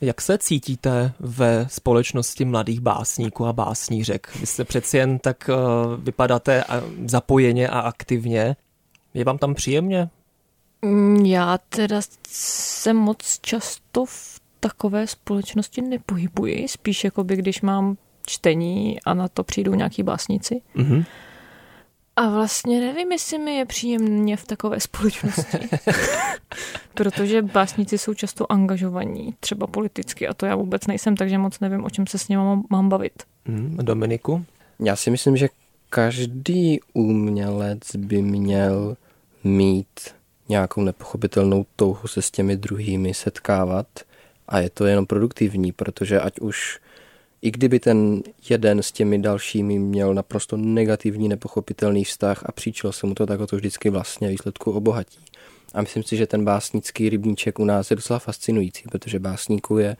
Jak 0.00 0.20
se 0.20 0.38
cítíte 0.38 1.12
ve 1.20 1.66
společnosti 1.68 2.44
mladých 2.44 2.80
básníků 2.80 3.46
a 3.46 3.52
básnířek? 3.52 4.36
Vy 4.40 4.46
jste 4.46 4.64
přeci 4.64 4.96
jen 4.96 5.18
tak 5.18 5.50
uh, 5.50 5.56
vypadáte 6.04 6.64
zapojeně 7.06 7.68
a 7.68 7.80
aktivně. 7.80 8.56
Je 9.14 9.24
vám 9.24 9.38
tam 9.38 9.54
příjemně? 9.54 10.08
Mm, 10.82 11.16
já 11.16 11.58
teda 11.58 12.00
se 12.28 12.92
moc 12.92 13.38
často 13.40 14.04
v 14.04 14.40
takové 14.60 15.06
společnosti 15.06 15.82
nepohybuji, 15.82 16.68
spíš 16.68 17.04
jako 17.04 17.24
by 17.24 17.36
když 17.36 17.62
mám 17.62 17.96
čtení 18.26 19.00
a 19.04 19.14
na 19.14 19.28
to 19.28 19.44
přijdou 19.44 19.74
nějaký 19.74 20.02
básníci. 20.02 20.60
Mm-hmm. 20.76 21.04
A 22.16 22.30
vlastně 22.30 22.80
nevím, 22.80 23.12
jestli 23.12 23.38
mi 23.38 23.54
je 23.54 23.64
příjemně 23.64 24.36
v 24.36 24.44
takové 24.44 24.80
společnosti. 24.80 25.58
Protože 26.94 27.42
básníci 27.42 27.98
jsou 27.98 28.14
často 28.14 28.52
angažovaní, 28.52 29.34
třeba 29.40 29.66
politicky, 29.66 30.28
a 30.28 30.34
to 30.34 30.46
já 30.46 30.56
vůbec 30.56 30.86
nejsem, 30.86 31.16
takže 31.16 31.38
moc 31.38 31.60
nevím, 31.60 31.84
o 31.84 31.90
čem 31.90 32.06
se 32.06 32.18
s 32.18 32.28
nimi 32.28 32.42
mám, 32.42 32.64
mám 32.70 32.88
bavit. 32.88 33.22
Hmm, 33.46 33.76
Dominiku? 33.82 34.44
Já 34.80 34.96
si 34.96 35.10
myslím, 35.10 35.36
že 35.36 35.48
každý 35.90 36.80
umělec 36.92 37.96
by 37.96 38.22
měl 38.22 38.96
mít 39.44 40.00
nějakou 40.48 40.82
nepochopitelnou 40.82 41.66
touhu 41.76 42.08
se 42.08 42.22
s 42.22 42.30
těmi 42.30 42.56
druhými 42.56 43.14
setkávat 43.14 43.86
a 44.48 44.58
je 44.58 44.70
to 44.70 44.86
jenom 44.86 45.06
produktivní, 45.06 45.72
protože 45.72 46.20
ať 46.20 46.40
už 46.40 46.80
i 47.46 47.50
kdyby 47.50 47.80
ten 47.80 48.22
jeden 48.50 48.82
s 48.82 48.92
těmi 48.92 49.18
dalšími 49.18 49.78
měl 49.78 50.14
naprosto 50.14 50.56
negativní, 50.56 51.28
nepochopitelný 51.28 52.04
vztah 52.04 52.42
a 52.46 52.52
příčilo 52.52 52.92
se 52.92 53.06
mu 53.06 53.14
to, 53.14 53.26
tak 53.26 53.40
ho 53.40 53.46
to 53.46 53.56
vždycky 53.56 53.90
vlastně 53.90 54.28
výsledku 54.28 54.72
obohatí. 54.72 55.18
A 55.74 55.80
myslím 55.80 56.02
si, 56.02 56.16
že 56.16 56.26
ten 56.26 56.44
básnický 56.44 57.08
rybníček 57.08 57.58
u 57.58 57.64
nás 57.64 57.90
je 57.90 57.96
docela 57.96 58.18
fascinující, 58.18 58.82
protože 58.90 59.18
básníků 59.18 59.78
je 59.78 59.96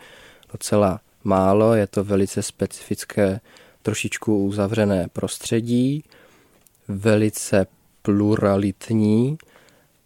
docela 0.52 1.00
málo, 1.24 1.74
je 1.74 1.86
to 1.86 2.04
velice 2.04 2.42
specifické, 2.42 3.40
trošičku 3.82 4.44
uzavřené 4.44 5.08
prostředí, 5.12 6.04
velice 6.88 7.66
pluralitní 8.02 9.38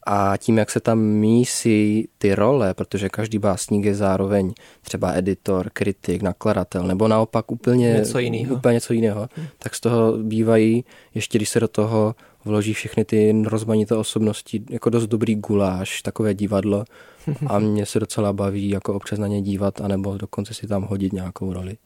a 0.07 0.37
tím, 0.37 0.59
jak 0.59 0.71
se 0.71 0.81
tam 0.81 0.99
mísí 0.99 2.09
ty 2.19 2.35
role, 2.35 2.75
protože 2.75 3.09
každý 3.09 3.39
básník 3.39 3.85
je 3.85 3.95
zároveň 3.95 4.53
třeba 4.83 5.13
editor, 5.13 5.71
kritik, 5.73 6.23
nakladatel, 6.23 6.87
nebo 6.87 7.09
naopak 7.09 7.51
úplně 7.51 7.93
něco 7.93 8.19
jiného, 8.19 8.55
úplně 8.55 8.75
něco 8.75 8.93
jiného 8.93 9.29
hmm. 9.35 9.47
tak 9.59 9.75
z 9.75 9.81
toho 9.81 10.13
bývají, 10.17 10.85
ještě 11.15 11.39
když 11.39 11.49
se 11.49 11.61
do 11.61 11.69
toho 11.69 12.15
vloží 12.45 12.75
všechny 12.75 13.05
ty 13.05 13.43
rozmanité 13.47 13.97
osobnosti, 13.97 14.63
jako 14.71 14.91
dost 14.91 15.07
dobrý 15.07 15.35
guláš, 15.35 16.03
takové 16.03 16.35
divadlo 16.35 16.85
a 17.47 17.59
mě 17.59 17.87
se 17.87 18.01
docela 18.01 18.33
baví 18.33 18.69
jako 18.69 18.95
občas 18.95 19.19
na 19.19 19.27
ně 19.27 19.43
dívat, 19.43 19.81
anebo 19.81 20.17
dokonce 20.17 20.55
si 20.55 20.67
tam 20.67 20.83
hodit 20.83 21.13
nějakou 21.13 21.53
roli. 21.53 21.77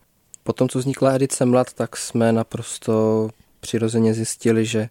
Potom, 0.42 0.68
co 0.68 0.79
vznikla 0.79 1.12
edice 1.12 1.44
Mlad, 1.44 1.72
tak 1.72 1.96
jsme 1.96 2.33
naprosto 2.33 3.29
přirozeně 3.61 4.14
zjistili, 4.14 4.66
že, 4.66 4.88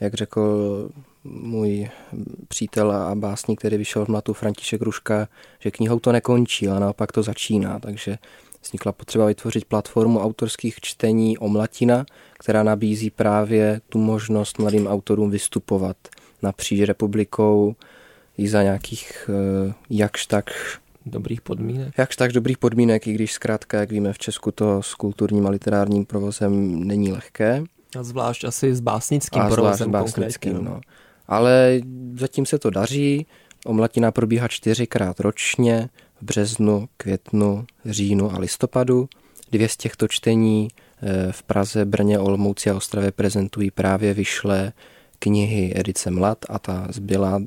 jak 0.00 0.14
řekl 0.14 0.88
můj 1.24 1.88
přítel 2.48 2.92
a 2.92 3.14
básník, 3.14 3.58
který 3.58 3.76
vyšel 3.76 4.04
v 4.04 4.08
mlatu 4.08 4.32
František 4.32 4.82
Ruška, 4.82 5.28
že 5.60 5.70
knihou 5.70 5.98
to 5.98 6.12
nekončí, 6.12 6.68
ale 6.68 6.80
naopak 6.80 7.12
to 7.12 7.22
začíná, 7.22 7.78
takže 7.78 8.18
vznikla 8.62 8.92
potřeba 8.92 9.26
vytvořit 9.26 9.64
platformu 9.64 10.20
autorských 10.20 10.80
čtení 10.80 11.38
Omlatina, 11.38 12.04
která 12.38 12.62
nabízí 12.62 13.10
právě 13.10 13.80
tu 13.88 13.98
možnost 13.98 14.58
mladým 14.58 14.86
autorům 14.86 15.30
vystupovat 15.30 15.96
napříč 16.42 16.80
republikou 16.80 17.74
i 18.38 18.48
za 18.48 18.62
nějakých 18.62 19.30
eh, 19.30 19.74
jakž 19.90 20.26
tak 20.26 20.50
dobrých 21.06 21.40
podmínek. 21.40 21.94
Jakž 21.98 22.16
tak 22.16 22.32
dobrých 22.32 22.58
podmínek, 22.58 23.06
i 23.06 23.12
když 23.12 23.32
zkrátka, 23.32 23.80
jak 23.80 23.90
víme, 23.90 24.12
v 24.12 24.18
Česku 24.18 24.50
to 24.50 24.82
s 24.82 24.94
kulturním 24.94 25.46
a 25.46 25.50
literárním 25.50 26.04
provozem 26.04 26.84
není 26.84 27.12
lehké. 27.12 27.64
A 27.98 28.02
zvlášť 28.02 28.44
asi 28.44 28.74
s 28.74 28.80
básnickým 28.80 29.42
a 29.42 29.48
provozem 29.48 29.90
básnickým, 29.90 30.64
no. 30.64 30.80
Ale 31.26 31.80
zatím 32.18 32.46
se 32.46 32.58
to 32.58 32.70
daří. 32.70 33.26
Omlatina 33.66 34.10
probíhá 34.10 34.48
čtyřikrát 34.48 35.20
ročně 35.20 35.88
v 36.20 36.24
březnu, 36.24 36.88
květnu, 36.96 37.66
říjnu 37.84 38.32
a 38.32 38.38
listopadu. 38.38 39.08
Dvě 39.52 39.68
z 39.68 39.76
těchto 39.76 40.08
čtení 40.08 40.68
Eh, 41.02 41.32
v 41.32 41.42
Praze, 41.42 41.84
Brně, 41.84 42.18
Olomouci 42.18 42.70
a 42.70 42.76
Ostravě 42.76 43.12
prezentují 43.12 43.70
právě 43.70 44.14
vyšlé 44.14 44.72
knihy 45.18 45.72
Edice 45.76 46.10
Mlad 46.10 46.38
a 46.48 46.58
ta 46.58 46.86
zbylá 46.90 47.42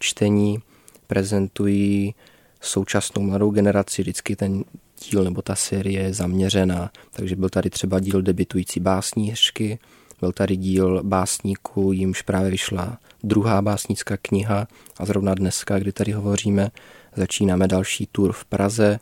čtení 0.00 0.58
prezentují 1.06 2.14
současnou 2.60 3.22
mladou 3.22 3.50
generaci. 3.50 4.02
Vždycky 4.02 4.36
ten 4.36 4.64
díl 5.10 5.24
nebo 5.24 5.42
ta 5.42 5.54
série 5.54 6.02
je 6.02 6.14
zaměřená. 6.14 6.90
Takže 7.12 7.36
byl 7.36 7.48
tady 7.48 7.70
třeba 7.70 8.00
díl 8.00 8.22
debitující 8.22 8.80
básnířky, 8.80 9.78
byl 10.20 10.32
tady 10.32 10.56
díl 10.56 11.02
básníků, 11.02 11.92
jimž 11.92 12.22
právě 12.22 12.50
vyšla 12.50 12.98
druhá 13.26 13.62
básnická 13.62 14.16
kniha 14.22 14.66
a 14.98 15.06
zrovna 15.06 15.34
dneska, 15.34 15.78
kdy 15.78 15.92
tady 15.92 16.12
hovoříme, 16.12 16.70
začínáme 17.16 17.68
další 17.68 18.08
tour 18.12 18.32
v 18.32 18.44
Praze, 18.44 18.98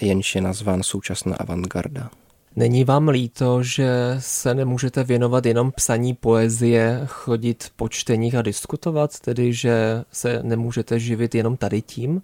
jenž 0.00 0.34
je 0.34 0.40
nazván 0.40 0.82
Současná 0.82 1.36
avantgarda. 1.36 2.10
Není 2.56 2.84
vám 2.84 3.08
líto, 3.08 3.62
že 3.62 4.16
se 4.18 4.54
nemůžete 4.54 5.04
věnovat 5.04 5.46
jenom 5.46 5.72
psaní 5.72 6.14
poezie, 6.14 7.00
chodit 7.06 7.72
po 7.76 7.88
čteních 7.88 8.34
a 8.34 8.42
diskutovat, 8.42 9.20
tedy 9.20 9.52
že 9.52 10.04
se 10.12 10.42
nemůžete 10.42 10.98
živit 10.98 11.34
jenom 11.34 11.56
tady 11.56 11.82
tím 11.82 12.22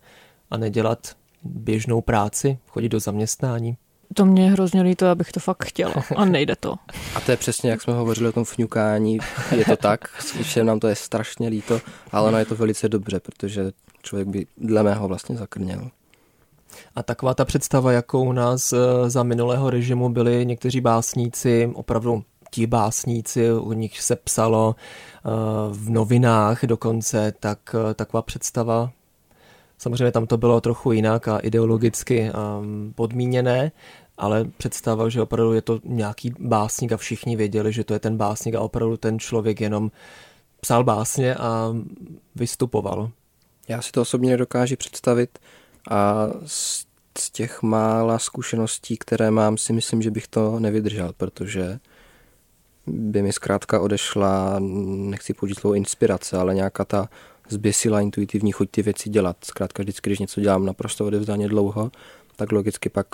a 0.51 0.57
nedělat 0.57 1.17
běžnou 1.43 2.01
práci, 2.01 2.59
chodit 2.67 2.89
do 2.89 3.01
zaměstnání? 3.01 3.77
To 4.17 4.25
mě 4.25 4.45
je 4.45 4.51
hrozně 4.51 4.83
líto, 4.83 5.07
abych 5.07 5.33
to 5.33 5.41
fakt 5.41 5.65
chtěla 5.65 5.95
a 6.17 6.25
nejde 6.25 6.57
to. 6.57 6.75
A 7.15 7.21
to 7.21 7.31
je 7.31 7.37
přesně, 7.37 7.71
jak 7.71 7.83
jsme 7.83 7.95
hovořili 7.95 8.29
o 8.29 8.33
tom 8.33 8.45
fňukání, 8.45 9.19
je 9.57 9.65
to 9.65 9.77
tak, 9.77 10.01
všem 10.43 10.67
nám 10.67 10.81
to 10.81 10.89
je 10.89 10.95
strašně 10.95 11.49
líto, 11.49 11.81
ale 12.13 12.29
ono 12.29 12.39
je 12.39 12.45
to 12.45 12.57
velice 12.57 12.89
dobře, 12.89 13.21
protože 13.21 13.73
člověk 14.03 14.29
by 14.29 14.47
dle 14.57 14.83
mého 14.83 15.09
vlastně 15.09 15.37
zakrněl. 15.37 15.91
A 16.95 17.03
taková 17.03 17.35
ta 17.35 17.45
představa, 17.45 17.93
jakou 17.93 18.25
u 18.25 18.33
nás 18.33 18.73
eh, 18.73 19.11
za 19.11 19.23
minulého 19.23 19.71
režimu 19.71 20.09
byli 20.09 20.47
někteří 20.47 20.81
básníci, 20.81 21.71
opravdu 21.75 22.25
ti 22.51 22.67
básníci, 22.67 23.53
u 23.53 23.73
nich 23.73 24.01
se 24.01 24.17
psalo 24.17 24.77
eh, 24.79 25.31
v 25.71 25.91
novinách 25.91 26.65
dokonce, 26.65 27.33
tak 27.41 27.59
eh, 27.91 27.95
taková 27.95 28.23
představa 28.23 28.91
Samozřejmě 29.79 30.13
tam 30.13 30.27
to 30.27 30.37
bylo 30.37 30.61
trochu 30.61 30.93
jinak 30.93 31.29
a 31.29 31.39
ideologicky 31.39 32.31
um, 32.31 32.93
podmíněné, 32.95 33.73
ale 34.19 34.45
představa, 34.57 35.09
že 35.09 35.23
opravdu 35.23 35.53
je 35.53 35.63
to 35.63 35.81
nějaký 35.85 36.35
básník 36.39 36.93
a 36.93 36.97
všichni 36.97 37.37
věděli, 37.37 37.73
že 37.73 37.85
to 37.85 37.93
je 37.93 37.99
ten 37.99 38.17
básník 38.17 38.55
a 38.55 38.61
opravdu 38.61 38.97
ten 38.97 39.19
člověk 39.19 39.61
jenom 39.61 39.91
psal 40.61 40.85
básně 40.85 41.35
a 41.35 41.75
vystupoval. 42.35 43.11
Já 43.69 43.83
si 43.83 43.93
to 43.93 44.03
osobně 44.03 44.31
nedokážu 44.31 44.77
představit 44.77 45.39
a 45.91 46.29
z, 46.47 46.87
z 47.19 47.31
těch 47.31 47.63
mála 47.63 48.19
zkušeností, 48.19 48.97
které 48.97 49.31
mám, 49.31 49.59
si 49.59 49.73
myslím, 49.73 50.03
že 50.03 50.11
bych 50.11 50.29
to 50.29 50.61
nevydržel, 50.61 51.13
protože 51.17 51.79
by 52.87 53.23
mi 53.23 53.33
zkrátka 53.33 53.81
odešla, 53.81 54.57
nechci 54.59 55.35
použít 55.35 55.59
slovo 55.59 55.75
inspirace, 55.75 56.37
ale 56.37 56.55
nějaká 56.55 56.85
ta 56.85 57.09
zběsila 57.49 58.01
intuitivní 58.01 58.53
chuť 58.53 58.71
ty 58.71 58.83
věci 58.83 59.11
dělat. 59.11 59.37
Zkrátka 59.45 59.83
vždycky, 59.83 60.11
když 60.11 60.19
něco 60.19 60.41
dělám 60.41 60.67
naprosto 60.67 61.07
odevzdaně 61.07 61.49
dlouho, 61.49 61.91
tak 62.37 62.53
logicky 62.53 62.89
pak 62.89 63.07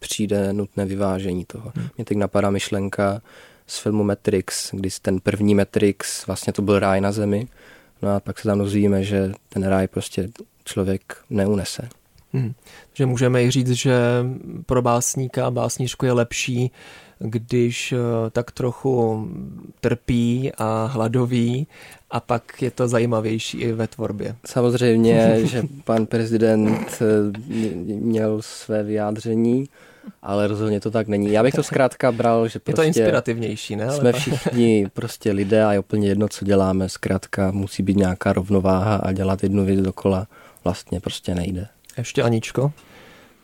přijde 0.00 0.52
nutné 0.52 0.86
vyvážení 0.86 1.44
toho. 1.44 1.72
Hmm. 1.76 1.88
Mě 1.96 2.04
teď 2.04 2.18
napadá 2.18 2.50
myšlenka 2.50 3.22
z 3.66 3.78
filmu 3.78 4.04
Matrix, 4.04 4.74
kdy 4.74 4.88
ten 5.02 5.20
první 5.20 5.54
Matrix, 5.54 6.26
vlastně 6.26 6.52
to 6.52 6.62
byl 6.62 6.78
ráj 6.78 7.00
na 7.00 7.12
zemi, 7.12 7.48
no 8.02 8.14
a 8.16 8.20
pak 8.20 8.38
se 8.38 8.48
tam 8.48 8.58
dozvíme, 8.58 9.04
že 9.04 9.32
ten 9.48 9.62
ráj 9.62 9.88
prostě 9.88 10.28
člověk 10.64 11.16
neunese. 11.30 11.88
Hmm. 12.32 12.52
Že 12.94 13.06
můžeme 13.06 13.44
i 13.44 13.50
říct, 13.50 13.70
že 13.70 13.94
pro 14.66 14.82
básníka 14.82 15.46
a 15.46 15.50
básnířku 15.50 16.06
je 16.06 16.12
lepší, 16.12 16.70
když 17.18 17.92
eh, 17.92 17.96
tak 18.30 18.50
trochu 18.50 19.28
trpí 19.80 20.52
a 20.58 20.84
hladoví 20.92 21.66
a 22.10 22.20
pak 22.20 22.62
je 22.62 22.70
to 22.70 22.88
zajímavější 22.88 23.58
i 23.58 23.72
ve 23.72 23.86
tvorbě. 23.86 24.36
Samozřejmě, 24.46 25.38
že 25.44 25.62
pan 25.84 26.06
prezident 26.06 27.02
eh, 27.02 27.38
měl 27.84 28.42
své 28.42 28.82
vyjádření, 28.82 29.68
ale 30.22 30.46
rozhodně 30.46 30.80
to 30.80 30.90
tak 30.90 31.08
není. 31.08 31.32
Já 31.32 31.42
bych 31.42 31.54
to 31.54 31.62
zkrátka 31.62 32.12
bral, 32.12 32.48
že 32.48 32.58
prostě 32.58 32.70
Je 32.70 32.74
to 32.74 32.82
prostě 32.82 33.00
inspirativnější, 33.00 33.76
ne? 33.76 33.92
Jsme 33.92 34.12
všichni 34.12 34.86
prostě 34.92 35.32
lidé 35.32 35.64
a 35.64 35.72
je 35.72 35.78
úplně 35.78 36.08
jedno, 36.08 36.28
co 36.28 36.44
děláme. 36.44 36.88
Zkrátka 36.88 37.50
musí 37.50 37.82
být 37.82 37.96
nějaká 37.96 38.32
rovnováha 38.32 38.96
a 38.96 39.12
dělat 39.12 39.42
jednu 39.42 39.64
věc 39.64 39.80
dokola 39.80 40.26
vlastně 40.64 41.00
prostě 41.00 41.34
nejde. 41.34 41.68
Ještě 41.98 42.22
Aničko, 42.22 42.72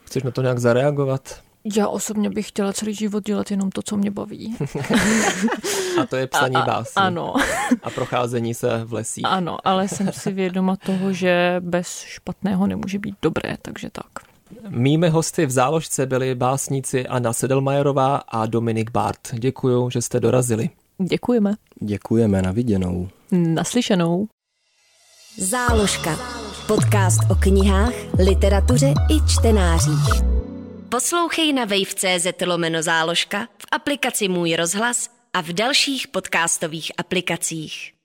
chceš 0.05 0.23
na 0.23 0.31
to 0.31 0.43
nějak 0.43 0.59
zareagovat? 0.59 1.41
Já 1.77 1.89
osobně 1.89 2.31
bych 2.31 2.49
chtěla 2.49 2.73
celý 2.73 2.95
život 2.95 3.25
dělat 3.25 3.51
jenom 3.51 3.71
to, 3.71 3.83
co 3.83 3.97
mě 3.97 4.11
baví. 4.11 4.57
a 6.03 6.07
to 6.07 6.17
je 6.17 6.27
psaní 6.27 6.55
básní. 6.67 7.03
Ano. 7.03 7.35
a 7.83 7.91
procházení 7.91 8.55
se 8.55 8.85
v 8.85 8.93
lesích. 8.93 9.25
Ano, 9.27 9.57
ale 9.65 9.89
jsem 9.89 10.13
si 10.13 10.33
vědoma 10.33 10.77
toho, 10.77 11.13
že 11.13 11.57
bez 11.61 12.01
špatného 12.01 12.67
nemůže 12.67 12.99
být 12.99 13.15
dobré, 13.23 13.57
takže 13.63 13.91
tak. 13.93 14.36
Mými 14.69 15.09
hosty 15.09 15.47
v 15.47 15.51
záložce 15.51 16.07
byli 16.07 16.35
básníci 16.35 17.07
Anna 17.07 17.33
Sedelmajerová 17.33 18.17
a 18.17 18.47
Dominik 18.47 18.91
Bart. 18.91 19.21
Děkuji, 19.33 19.91
že 19.91 20.03
jste 20.03 20.21
dorazili. 20.21 20.71
Děkujeme. 20.99 21.55
Děkujeme, 21.81 22.43
na 22.43 22.53
viděnou. 22.53 23.09
Naslyšenou. 23.33 24.27
Záložka. 25.39 26.19
Podcast 26.67 27.21
o 27.31 27.35
knihách, 27.35 27.93
literatuře 28.19 28.95
i 29.11 29.27
čtenářích. 29.27 30.23
Poslouchej 30.89 31.53
na 31.53 31.65
wave.cz 31.65 32.47
lomeno 32.47 32.83
záložka, 32.83 33.49
v 33.59 33.67
aplikaci 33.73 34.29
Můj 34.29 34.57
rozhlas 34.57 35.09
a 35.33 35.41
v 35.41 35.53
dalších 35.53 36.09
podcastových 36.09 36.93
aplikacích. 36.99 37.96